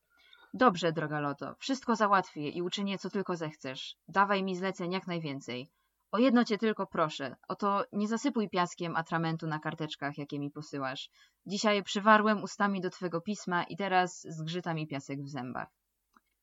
[0.54, 3.96] Dobrze, droga Loto, wszystko załatwię i uczynię, co tylko zechcesz.
[4.08, 5.70] Dawaj mi zleceń jak najwięcej.
[6.12, 11.10] O jedno cię tylko proszę, oto nie zasypuj piaskiem atramentu na karteczkach, jakie mi posyłasz.
[11.46, 15.68] Dzisiaj przywarłem ustami do twego pisma i teraz zgrzyta mi piasek w zębach.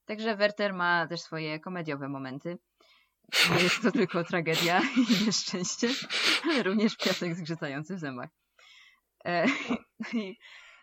[0.04, 2.58] Także Werter ma też swoje komediowe momenty.
[3.56, 5.88] Nie jest to tylko tragedia i nieszczęście,
[6.44, 8.30] ale również piasek zgrzytający w zębach.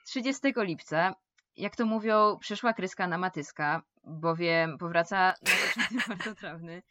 [0.05, 1.15] 30 e, lipca
[1.57, 6.83] jak to mówią, przyszła kryska na matyska, bowiem powraca narzeczony marnotrawny,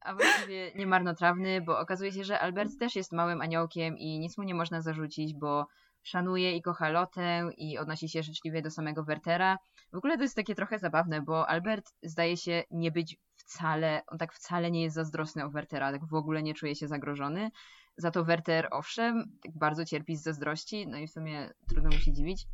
[0.00, 4.38] a właściwie nie marnotrawny, bo okazuje się, że Albert też jest małym aniołkiem i nic
[4.38, 5.66] mu nie można zarzucić, bo
[6.02, 9.58] szanuje i kocha Lotę i odnosi się życzliwie do samego Wertera.
[9.92, 13.16] W ogóle to jest takie trochę zabawne, bo Albert zdaje się nie być
[13.48, 16.88] wcale, on tak wcale nie jest zazdrosny o Wertera, tak w ogóle nie czuje się
[16.88, 17.50] zagrożony.
[17.96, 21.98] Za to Werter, owszem, tak bardzo cierpi z zazdrości, no i w sumie trudno mu
[21.98, 22.46] się dziwić.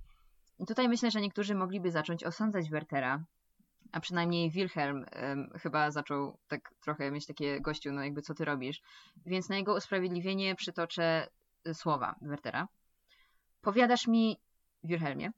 [0.58, 3.24] I tutaj myślę, że niektórzy mogliby zacząć osądzać Wertera,
[3.92, 8.44] a przynajmniej Wilhelm um, chyba zaczął tak trochę mieć takie gościu, no jakby co ty
[8.44, 8.82] robisz.
[9.26, 11.28] Więc na jego usprawiedliwienie przytoczę
[11.68, 12.68] y, słowa Wertera.
[13.60, 14.40] Powiadasz mi,
[14.84, 15.30] Wilhelmie,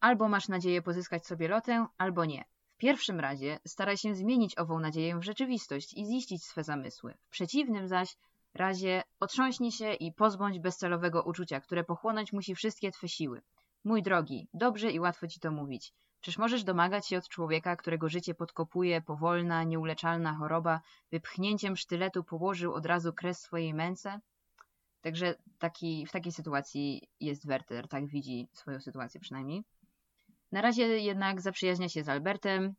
[0.00, 2.44] albo masz nadzieję pozyskać sobie lotę, albo nie.
[2.80, 7.14] Pierwszym razie staraj się zmienić ową nadzieję w rzeczywistość i ziścić swe zamysły.
[7.26, 8.16] W przeciwnym zaś
[8.54, 13.42] razie otrząśnij się i pozbądź bezcelowego uczucia, które pochłonąć musi wszystkie twe siły.
[13.84, 15.92] Mój drogi, dobrze i łatwo ci to mówić.
[16.20, 22.74] Czyż możesz domagać się od człowieka, którego życie podkopuje powolna, nieuleczalna choroba, wypchnięciem sztyletu położył
[22.74, 24.20] od razu kres swojej męce?
[25.00, 29.64] Także taki, w takiej sytuacji jest Werter, tak widzi swoją sytuację przynajmniej.
[30.52, 32.74] Na razie jednak zaprzyjaźnia się z Albertem,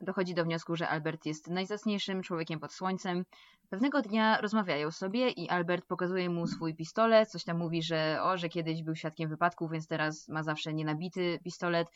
[0.00, 3.24] dochodzi do wniosku, że Albert jest najzacniejszym człowiekiem pod słońcem.
[3.70, 8.38] Pewnego dnia rozmawiają sobie i Albert pokazuje mu swój pistolet, coś tam mówi, że o,
[8.38, 11.88] że kiedyś był świadkiem wypadku, więc teraz ma zawsze nienabity pistolet.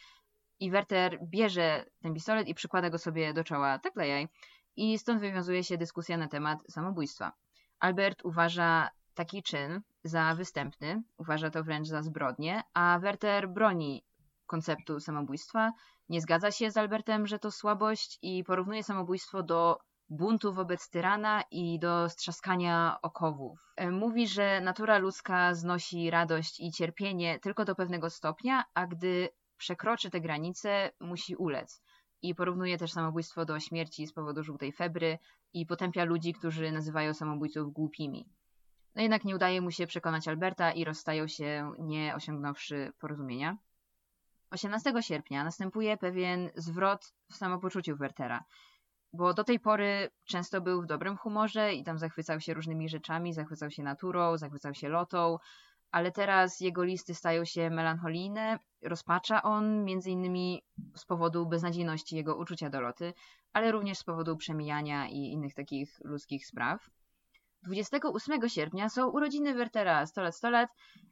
[0.60, 4.28] I Werter bierze ten pistolet i przykłada go sobie do czoła, tak dla jaj.
[4.76, 7.32] I stąd wywiązuje się dyskusja na temat samobójstwa.
[7.78, 14.02] Albert uważa taki czyn za występny, uważa to wręcz za zbrodnię, a Werter broni
[14.46, 15.72] konceptu samobójstwa,
[16.08, 19.78] nie zgadza się z Albertem, że to słabość i porównuje samobójstwo do
[20.08, 23.72] buntu wobec tyrana i do strzaskania okowów.
[23.76, 29.28] E, mówi, że natura ludzka znosi radość i cierpienie tylko do pewnego stopnia, a gdy
[29.56, 31.82] przekroczy te granice, musi ulec.
[32.22, 35.18] I porównuje też samobójstwo do śmierci z powodu żółtej febry
[35.52, 38.28] i potępia ludzi, którzy nazywają samobójców głupimi.
[38.94, 43.56] No jednak nie udaje mu się przekonać Alberta i rozstają się, nie osiągnąwszy porozumienia.
[44.56, 48.44] 18 sierpnia następuje pewien zwrot w samopoczuciu Wertera,
[49.12, 53.32] bo do tej pory często był w dobrym humorze i tam zachwycał się różnymi rzeczami,
[53.32, 55.38] zachwycał się naturą, zachwycał się lotą,
[55.90, 60.62] ale teraz jego listy stają się melancholijne, rozpacza on między innymi
[60.96, 63.14] z powodu beznadziejności jego uczucia do loty,
[63.52, 66.90] ale również z powodu przemijania i innych takich ludzkich spraw.
[67.62, 70.70] 28 sierpnia są urodziny Wertera 100 lat 100 lat.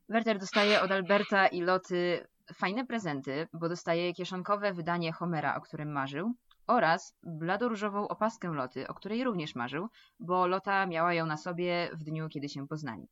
[0.09, 5.93] Werter dostaje od Alberta i Loty fajne prezenty, bo dostaje kieszonkowe wydanie Homera, o którym
[5.93, 6.35] marzył,
[6.67, 9.89] oraz bladoróżową opaskę Loty, o której również marzył,
[10.21, 13.09] bo Lota miała ją na sobie w dniu, kiedy się poznali.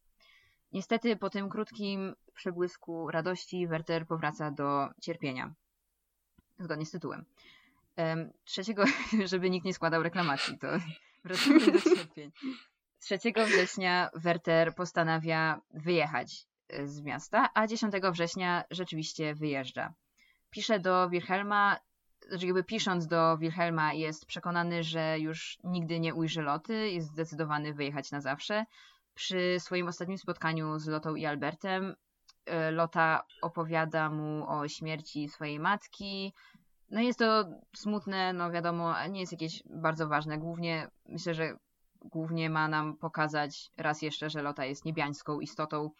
[0.73, 5.55] Niestety po tym krótkim przebłysku radości Werter powraca do cierpienia.
[6.59, 7.25] Zgodnie z tytułem.
[8.45, 8.85] Trzeciego,
[9.31, 10.68] żeby nikt nie składał reklamacji, to
[11.25, 12.33] wracamy do cierpień.
[12.99, 16.47] 3 września Werter postanawia wyjechać
[16.85, 19.94] z miasta, a 10 września rzeczywiście wyjeżdża.
[20.50, 21.76] Pisze do Wilhelma,
[22.28, 27.74] znaczy jakby pisząc do Wilhelma jest przekonany, że już nigdy nie ujrzy Loty, jest zdecydowany
[27.74, 28.64] wyjechać na zawsze.
[29.14, 31.94] Przy swoim ostatnim spotkaniu z Lotą i Albertem
[32.46, 36.32] e, Lota opowiada mu o śmierci swojej matki.
[36.90, 37.44] No jest to
[37.76, 40.38] smutne, no wiadomo, nie jest jakieś bardzo ważne.
[40.38, 41.56] Głównie myślę, że
[42.04, 45.90] głównie ma nam pokazać raz jeszcze, że Lota jest niebiańską istotą.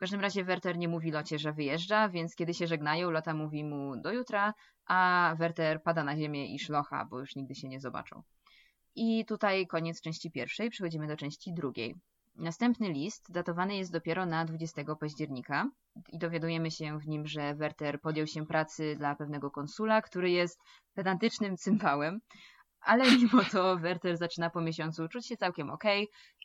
[0.00, 3.64] W każdym razie Werter nie mówi Locie, że wyjeżdża, więc kiedy się żegnają, Lota mówi
[3.64, 4.54] mu do jutra,
[4.86, 8.22] a Werter pada na ziemię i szlocha, bo już nigdy się nie zobaczą.
[8.94, 11.94] I tutaj koniec części pierwszej, przechodzimy do części drugiej.
[12.36, 15.70] Następny list datowany jest dopiero na 20 października
[16.08, 20.60] i dowiadujemy się w nim, że Werter podjął się pracy dla pewnego konsula, który jest
[20.94, 22.20] pedantycznym cympałem,
[22.80, 25.84] ale mimo to Werter zaczyna po miesiącu czuć się całkiem ok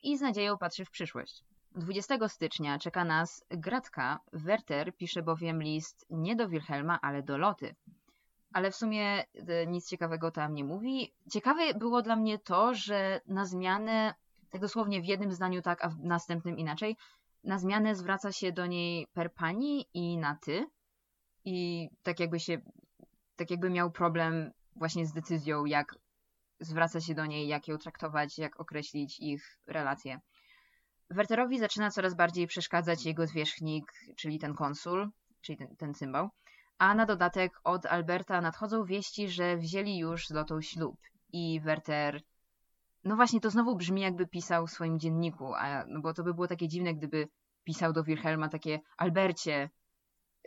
[0.04, 1.44] i z nadzieją patrzy w przyszłość.
[1.76, 4.20] 20 stycznia czeka nas gratka.
[4.34, 7.76] Werter pisze bowiem list nie do Wilhelma, ale do Loty.
[8.54, 11.14] Ale w sumie e, nic ciekawego tam nie mówi.
[11.32, 14.14] Ciekawe było dla mnie to, że na zmianę,
[14.50, 16.98] tak dosłownie w jednym zdaniu tak, a w następnym inaczej,
[17.44, 20.68] na zmianę zwraca się do niej per pani i na ty.
[21.46, 22.58] I tak jakby się,
[23.36, 25.96] tak jakby miał problem właśnie z decyzją, jak
[26.60, 30.20] zwraca się do niej, jak ją traktować, jak określić ich relacje.
[31.10, 35.10] Werterowi zaczyna coraz bardziej przeszkadzać jego zwierzchnik, czyli ten konsul,
[35.42, 36.30] czyli ten, ten cymbał,
[36.78, 40.98] a na dodatek od Alberta nadchodzą wieści, że wzięli już z Lotą ślub
[41.34, 42.22] i Werter
[43.06, 46.34] no właśnie, to znowu brzmi jakby pisał w swoim dzienniku, a, no bo to by
[46.34, 47.28] było takie dziwne, gdyby
[47.64, 49.70] pisał do Wilhelma takie Albercie,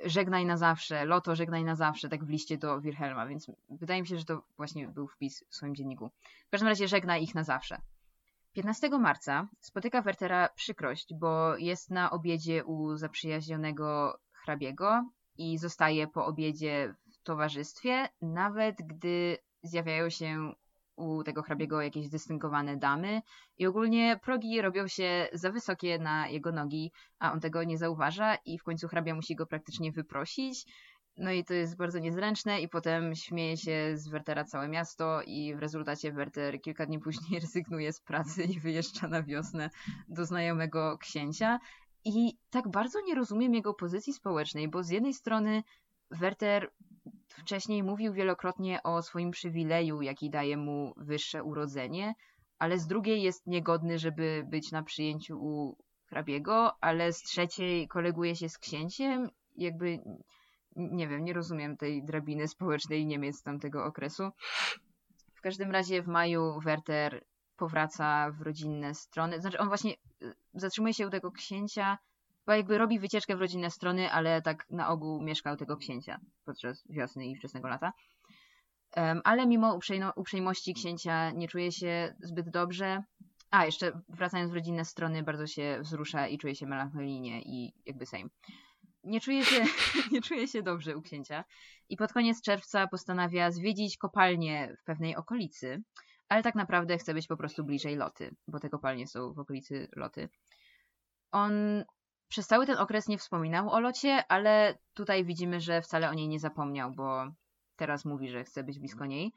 [0.04, 4.08] żegnaj na zawsze, Loto, żegnaj na zawsze, tak w liście do Wilhelma, więc wydaje mi
[4.08, 6.10] się, że to właśnie był wpis w swoim dzienniku.
[6.46, 7.80] W każdym razie żegna ich na zawsze.
[8.52, 15.04] 15 marca spotyka Wertera przykrość, bo jest na obiedzie u zaprzyjaźnionego hrabiego
[15.36, 20.52] i zostaje po obiedzie w towarzystwie, nawet gdy zjawiają się
[20.96, 23.22] u tego hrabiego jakieś dystyngowane damy
[23.58, 28.34] i ogólnie progi robią się za wysokie na jego nogi, a on tego nie zauważa
[28.34, 30.66] i w końcu hrabia musi go praktycznie wyprosić.
[31.18, 35.54] No i to jest bardzo niezręczne i potem śmieje się z Wertera całe miasto i
[35.54, 39.70] w rezultacie Werter kilka dni później rezygnuje z pracy i wyjeżdża na wiosnę
[40.08, 41.58] do znajomego księcia.
[42.04, 45.62] I tak bardzo nie rozumiem jego pozycji społecznej, bo z jednej strony
[46.10, 46.72] Werter
[47.28, 52.14] wcześniej mówił wielokrotnie o swoim przywileju, jaki daje mu wyższe urodzenie,
[52.58, 55.76] ale z drugiej jest niegodny, żeby być na przyjęciu u
[56.06, 59.30] hrabiego, ale z trzeciej koleguje się z księciem.
[59.56, 59.98] Jakby
[60.78, 64.30] nie wiem, nie rozumiem tej drabiny społecznej Niemiec tamtego okresu.
[65.34, 67.24] W każdym razie w maju Werter
[67.56, 69.40] powraca w rodzinne strony.
[69.40, 71.98] Znaczy on właśnie y, zatrzymuje się u tego księcia
[72.48, 76.84] bo jakby robi wycieczkę w rodzinne strony, ale tak na ogół mieszkał tego księcia podczas
[76.90, 77.92] wiosny i wczesnego lata.
[78.96, 79.78] Um, ale mimo
[80.16, 83.02] uprzejmości księcia nie czuje się zbyt dobrze.
[83.50, 88.06] A, jeszcze wracając w rodzinne strony, bardzo się wzrusza i czuje się melancholijnie i jakby
[88.06, 88.28] same.
[89.04, 89.64] Nie czuje się,
[90.12, 91.44] nie czuje się dobrze u księcia
[91.88, 95.82] i pod koniec czerwca postanawia zwiedzić kopalnię w pewnej okolicy,
[96.28, 99.88] ale tak naprawdę chce być po prostu bliżej Loty, bo te kopalnie są w okolicy
[99.96, 100.28] Loty.
[101.30, 101.84] On
[102.28, 106.28] przez cały ten okres nie wspominał o locie, ale tutaj widzimy, że wcale o niej
[106.28, 107.26] nie zapomniał, bo
[107.76, 109.32] teraz mówi, że chce być blisko niej.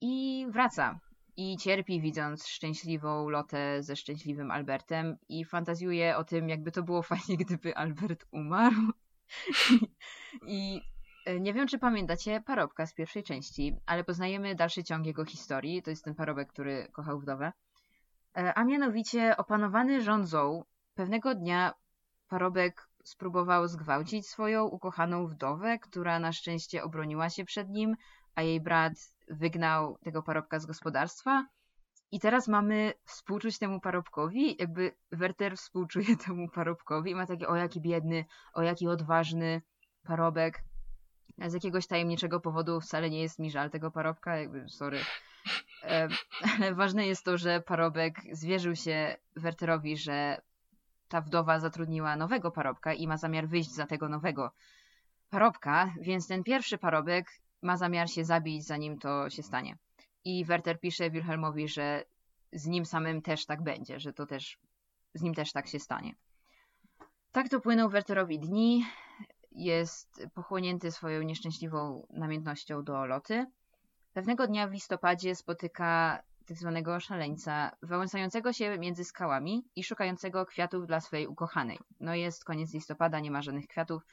[0.00, 1.00] I wraca.
[1.36, 7.02] I cierpi, widząc szczęśliwą lotę ze szczęśliwym Albertem, i fantazjuje o tym, jakby to było
[7.12, 8.76] fajnie, gdyby Albert umarł.
[10.46, 10.80] I
[11.26, 15.82] e, nie wiem, czy pamiętacie parobka z pierwszej części, ale poznajemy dalszy ciąg jego historii.
[15.82, 17.52] To jest ten parobek, który kochał wdowę.
[18.36, 21.74] E, a mianowicie opanowany rządzą pewnego dnia
[22.28, 27.96] Parobek spróbował zgwałcić swoją ukochaną wdowę, która na szczęście obroniła się przed nim,
[28.34, 28.92] a jej brat
[29.28, 31.46] wygnał tego parobka z gospodarstwa.
[32.12, 37.56] I teraz mamy współczuć temu parobkowi, jakby Werter współczuje temu parobkowi i ma takie, o
[37.56, 39.62] jaki biedny, o jaki odważny
[40.02, 40.62] parobek.
[41.46, 45.00] Z jakiegoś tajemniczego powodu wcale nie jest mi żal tego parobka, jakby, sorry.
[46.58, 50.40] Ale ważne jest to, że parobek zwierzył się Werterowi, że
[51.08, 54.50] ta wdowa zatrudniła nowego parobka i ma zamiar wyjść za tego nowego
[55.30, 57.26] parobka, więc ten pierwszy parobek
[57.64, 59.76] ma zamiar się zabić, zanim to się stanie.
[60.24, 62.04] I Werter pisze Wilhelmowi, że
[62.52, 64.58] z nim samym też tak będzie, że to też
[65.14, 66.14] z nim też tak się stanie.
[67.32, 68.86] Tak to płyną Werterowi dni.
[69.52, 73.46] Jest pochłonięty swoją nieszczęśliwą namiętnością do loty.
[74.12, 80.86] Pewnego dnia w listopadzie spotyka tak zwanego szaleńca, wałęsającego się między skałami i szukającego kwiatów
[80.86, 81.78] dla swojej ukochanej.
[82.00, 84.06] No jest koniec listopada, nie ma żadnych kwiatów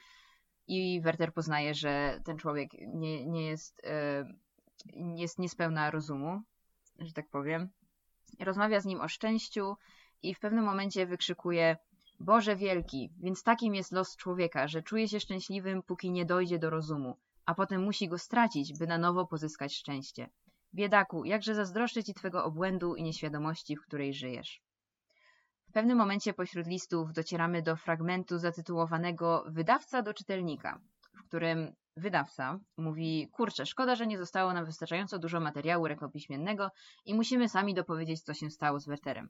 [0.67, 4.25] i Werter poznaje, że ten człowiek nie, nie jest, e,
[4.95, 6.41] jest niespełna rozumu,
[6.99, 7.69] że tak powiem.
[8.39, 9.75] Rozmawia z nim o szczęściu
[10.23, 11.77] i w pewnym momencie wykrzykuje
[12.19, 16.69] Boże wielki, więc takim jest los człowieka, że czuje się szczęśliwym, póki nie dojdzie do
[16.69, 20.29] rozumu, a potem musi go stracić, by na nowo pozyskać szczęście.
[20.73, 24.61] Biedaku, jakże zazdroszczę ci twego obłędu i nieświadomości, w której żyjesz.
[25.71, 30.79] W pewnym momencie pośród listów docieramy do fragmentu zatytułowanego Wydawca do czytelnika,
[31.13, 36.69] w którym wydawca mówi: Kurczę, szkoda, że nie zostało nam wystarczająco dużo materiału rękopiśmiennego
[37.05, 39.29] i musimy sami dopowiedzieć, co się stało z Werterem.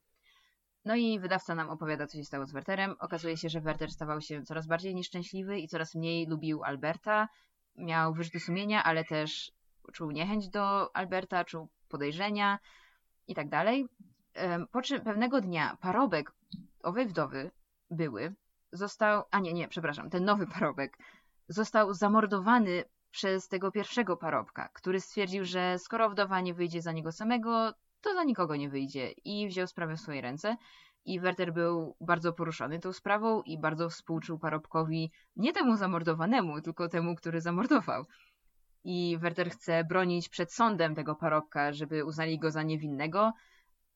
[0.85, 2.95] No i wydawca nam opowiada, co się stało z Werterem.
[2.99, 7.27] Okazuje się, że Werter stawał się coraz bardziej nieszczęśliwy i coraz mniej lubił Alberta.
[7.75, 9.51] Miał wyrzuty sumienia, ale też
[9.93, 12.59] czuł niechęć do Alberta, czuł podejrzenia
[13.27, 13.87] i tak dalej.
[14.71, 16.31] Po czym pewnego dnia parobek
[16.83, 17.51] owej wdowy,
[17.91, 18.33] były,
[18.71, 20.97] został, a nie, nie, przepraszam, ten nowy parobek
[21.47, 27.11] został zamordowany przez tego pierwszego parobka, który stwierdził, że skoro wdowa nie wyjdzie za niego
[27.11, 30.57] samego, to za nikogo nie wyjdzie i wziął sprawę w swoje ręce.
[31.05, 36.89] I Werter był bardzo poruszony tą sprawą i bardzo współczuł parobkowi, nie temu zamordowanemu, tylko
[36.89, 38.05] temu, który zamordował.
[38.83, 43.33] I Werter chce bronić przed sądem tego parobka, żeby uznali go za niewinnego,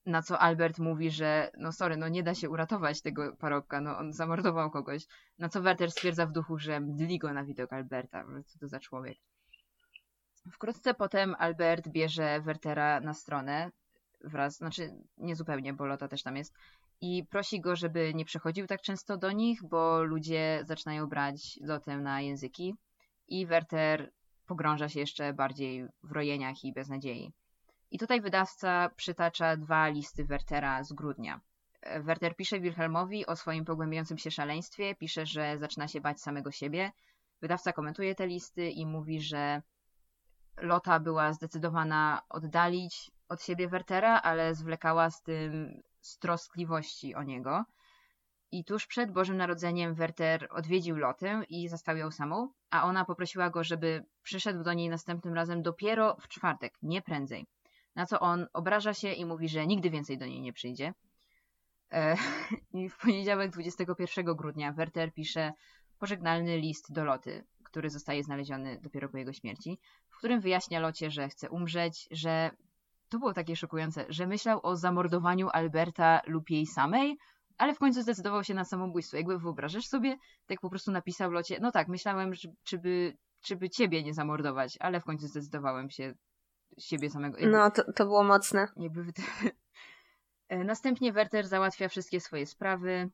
[0.06, 3.98] na co Albert mówi, że no sorry, no nie da się uratować tego parobka, no
[3.98, 5.06] on zamordował kogoś.
[5.40, 8.26] Na co Werter stwierdza w duchu, że mdli go na widok Alberta.
[8.46, 9.18] Co to za człowiek.
[10.52, 13.72] Wkrótce potem Albert bierze Wertera na stronę
[14.24, 16.54] wraz, znaczy nie zupełnie, bo Lota też tam jest
[17.02, 21.98] i prosi go, żeby nie przechodził tak często do nich, bo ludzie zaczynają brać Lotę
[21.98, 22.76] na języki
[23.28, 24.12] i Werter
[24.48, 27.32] pogrąża się jeszcze bardziej w rojeniach i beznadziei.
[27.92, 31.42] I tutaj wydawca przytacza dwa listy Wertera z grudnia.
[32.00, 36.92] Werter pisze Wilhelmowi o swoim pogłębiającym się szaleństwie, pisze, że zaczyna się bać samego siebie.
[37.42, 39.62] Wydawca komentuje te listy i mówi, że
[40.58, 47.66] Lota była zdecydowana oddalić od siebie Wertera, ale zwlekała z tym z troskliwości o niego.
[48.52, 53.50] I tuż przed Bożym Narodzeniem Werter odwiedził Lotę i zastał ją samą, a ona poprosiła
[53.50, 57.46] go, żeby przyszedł do niej następnym razem dopiero w czwartek, nie prędzej.
[57.96, 60.94] Na co on obraża się i mówi, że nigdy więcej do niej nie przyjdzie.
[61.92, 62.16] E,
[62.74, 65.54] I w poniedziałek 21 grudnia Werter pisze
[66.00, 69.80] pożegnalny list do Loty, który zostaje znaleziony dopiero po jego śmierci,
[70.10, 72.52] w którym wyjaśnia Locie, że chce umrzeć, że
[73.10, 77.18] to było takie szokujące, że myślał o zamordowaniu Alberta lub jej samej,
[77.58, 79.18] ale w końcu zdecydował się na samobójstwo.
[79.18, 82.32] Jakby wyobrażasz sobie, tak po prostu napisał Locie, no tak, myślałem,
[82.64, 86.14] czy, by, czy by ciebie nie zamordować, ale w końcu zdecydowałem się
[86.78, 87.38] siebie samego.
[87.38, 88.68] Jakby, no, to, to było mocne.
[88.78, 89.06] Jakby...
[90.50, 93.10] E, następnie Werter załatwia wszystkie swoje sprawy,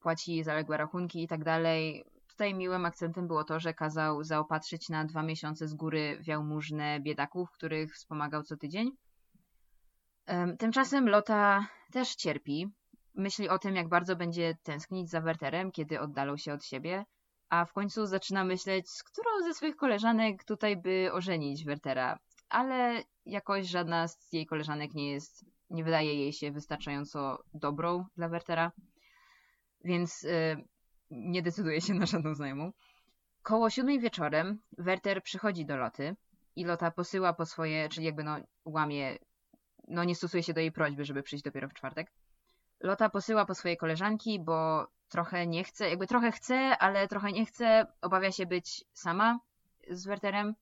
[0.00, 2.04] płaci zaległe rachunki i tak dalej.
[2.28, 7.50] Tutaj miłym akcentem było to, że kazał zaopatrzyć na dwa miesiące z góry wiałmużnę biedaków,
[7.50, 8.90] których wspomagał co tydzień.
[10.58, 12.68] Tymczasem Lota też cierpi.
[13.14, 17.04] Myśli o tym, jak bardzo będzie tęsknić za Werterem, kiedy oddalą się od siebie,
[17.48, 22.18] a w końcu zaczyna myśleć, z którą ze swoich koleżanek tutaj by ożenić Wertera.
[22.56, 28.28] Ale jakoś żadna z jej koleżanek nie jest, nie wydaje jej się wystarczająco dobrą dla
[28.28, 28.72] Wertera,
[29.84, 30.64] więc yy,
[31.10, 32.72] nie decyduje się na żadną znajomą.
[33.42, 36.16] Koło siódmej wieczorem Werter przychodzi do Loty
[36.56, 39.18] i Lota posyła po swoje, czyli jakby no łamie
[39.88, 42.12] no nie stosuje się do jej prośby, żeby przyjść dopiero w czwartek.
[42.80, 47.46] Lota posyła po swojej koleżanki, bo trochę nie chce, jakby trochę chce, ale trochę nie
[47.46, 49.38] chce, obawia się być sama
[49.90, 50.54] z Werterem,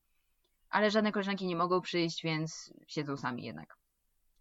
[0.74, 3.76] ale żadne koleżanki nie mogą przyjść, więc siedzą sami jednak.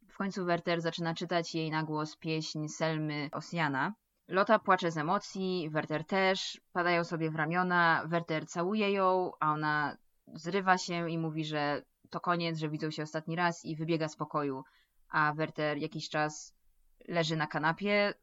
[0.10, 3.94] W końcu Werter zaczyna czytać jej na głos pieśń Selmy Osjana.
[4.28, 9.98] Lota płacze z emocji, Werter też, padają sobie w ramiona, Werter całuje ją, a ona
[10.28, 14.16] zrywa się i mówi, że to koniec, że widzą się ostatni raz i wybiega z
[14.16, 14.64] pokoju,
[15.10, 16.54] a Werter jakiś czas
[17.08, 18.14] leży na kanapie,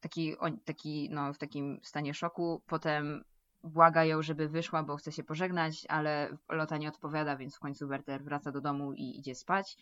[0.00, 3.24] taki, taki no, w takim stanie szoku, potem
[3.64, 7.88] błaga ją, żeby wyszła, bo chce się pożegnać, ale Lota nie odpowiada, więc w końcu
[7.88, 9.76] Werter wraca do domu i idzie spać,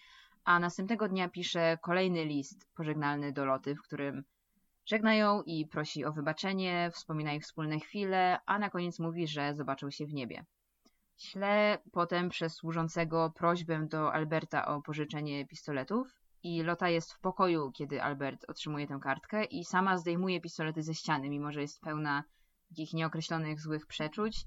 [0.45, 4.25] a następnego dnia pisze kolejny list pożegnalny do Loty, w którym
[4.87, 9.55] żegna ją i prosi o wybaczenie, wspomina ich wspólne chwile, a na koniec mówi, że
[9.55, 10.45] zobaczą się w niebie.
[11.17, 17.73] Śle potem przez służącego prośbę do Alberta o pożyczenie pistoletów i Lota jest w pokoju,
[17.73, 22.25] kiedy Albert otrzymuje tę kartkę i sama zdejmuje pistolety ze ściany, mimo że jest pełna
[22.73, 24.45] takich nieokreślonych złych przeczuć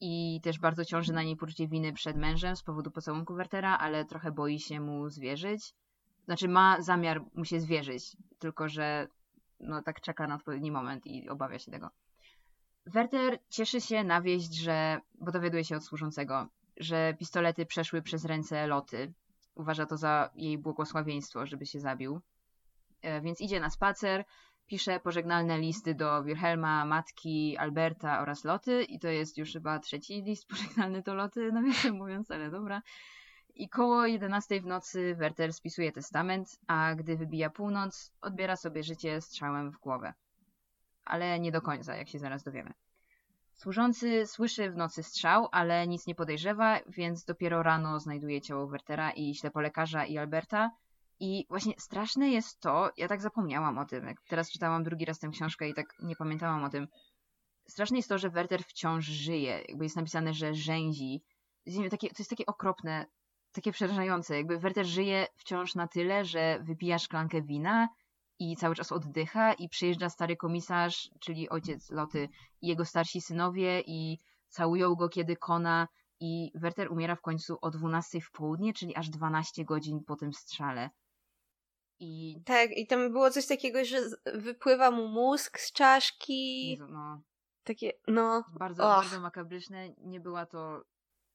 [0.00, 4.04] i też bardzo ciąży na niej poczucie winy przed mężem z powodu pocałunku Wertera, ale
[4.04, 5.74] trochę boi się mu zwierzyć.
[6.24, 9.08] znaczy ma zamiar mu się zwierzyć, tylko że
[9.60, 11.90] no tak czeka na odpowiedni moment i obawia się tego.
[12.86, 18.24] Werter cieszy się na wieść, że, bo dowiaduje się od służącego, że pistolety przeszły przez
[18.24, 19.12] ręce Loty.
[19.54, 22.20] Uważa to za jej błogosławieństwo, żeby się zabił.
[23.02, 24.24] E, więc idzie na spacer,
[24.68, 30.22] pisze pożegnalne listy do Wilhelma, matki, Alberta oraz Loty i to jest już chyba trzeci
[30.22, 32.82] list pożegnalny do Loty, nawiasem mówiąc, ale dobra.
[33.54, 39.20] I koło 11 w nocy Werter spisuje testament, a gdy wybija północ, odbiera sobie życie
[39.20, 40.14] strzałem w głowę.
[41.04, 42.72] Ale nie do końca, jak się zaraz dowiemy.
[43.54, 49.10] Służący słyszy w nocy strzał, ale nic nie podejrzewa, więc dopiero rano znajduje ciało Wertera
[49.10, 50.70] i ślepo lekarza i Alberta.
[51.20, 55.18] I właśnie straszne jest to, ja tak zapomniałam o tym, jak teraz czytałam drugi raz
[55.18, 56.88] tę książkę i tak nie pamiętałam o tym.
[57.68, 59.62] Straszne jest to, że Werter wciąż żyje.
[59.68, 61.22] Jakby jest napisane, że rzęzi.
[61.90, 63.06] Takie, to jest takie okropne,
[63.52, 64.36] takie przerażające.
[64.36, 67.88] Jakby Werter żyje wciąż na tyle, że wypija szklankę wina
[68.38, 72.28] i cały czas oddycha i przyjeżdża stary komisarz, czyli ojciec Loty
[72.62, 75.88] i jego starsi synowie i całują go, kiedy kona
[76.20, 80.32] i Werter umiera w końcu o 12 w południe, czyli aż 12 godzin po tym
[80.32, 80.90] strzale.
[82.00, 82.42] I...
[82.44, 83.98] Tak, i tam było coś takiego, że
[84.34, 86.70] wypływa mu mózg z czaszki.
[86.70, 87.22] Jezu, no.
[87.64, 88.44] Takie, no.
[88.58, 89.88] Bardzo, bardzo makabryczne.
[89.98, 90.82] Nie była to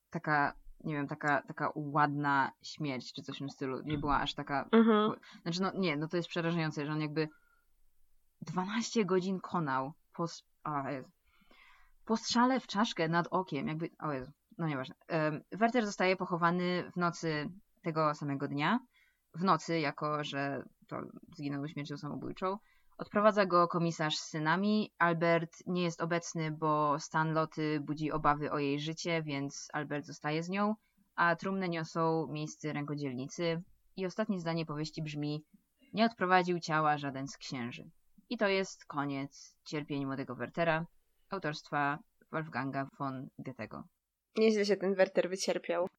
[0.09, 3.81] taka nie wiem, taka, taka ładna śmierć, czy coś w tym stylu.
[3.85, 4.69] Nie była aż taka.
[4.71, 5.11] Mhm.
[5.41, 7.29] Znaczy, no nie, no to jest przerażające, że on jakby
[8.41, 10.25] 12 godzin konał po,
[10.63, 11.09] o Jezu.
[12.05, 13.89] po strzale w czaszkę nad okiem, jakby.
[13.99, 14.95] O Jezu, no nieważne.
[15.09, 17.49] Um, Werter zostaje pochowany w nocy
[17.81, 18.79] tego samego dnia.
[19.35, 21.01] W nocy, jako że to
[21.35, 22.57] zginął śmiercią samobójczą.
[22.97, 24.91] Odprowadza go komisarz z synami.
[24.97, 30.43] Albert nie jest obecny, bo stan Loty budzi obawy o jej życie, więc Albert zostaje
[30.43, 30.75] z nią,
[31.15, 33.61] a trumnę niosą miejscy rękodzielnicy.
[33.95, 35.43] I ostatnie zdanie powieści brzmi:
[35.93, 37.89] Nie odprowadził ciała żaden z księży.
[38.29, 40.85] I to jest koniec cierpień młodego Wertera,
[41.29, 41.99] autorstwa
[42.31, 43.83] Wolfganga von Goethego.
[44.37, 45.89] Nieźle się ten Werter wycierpiał.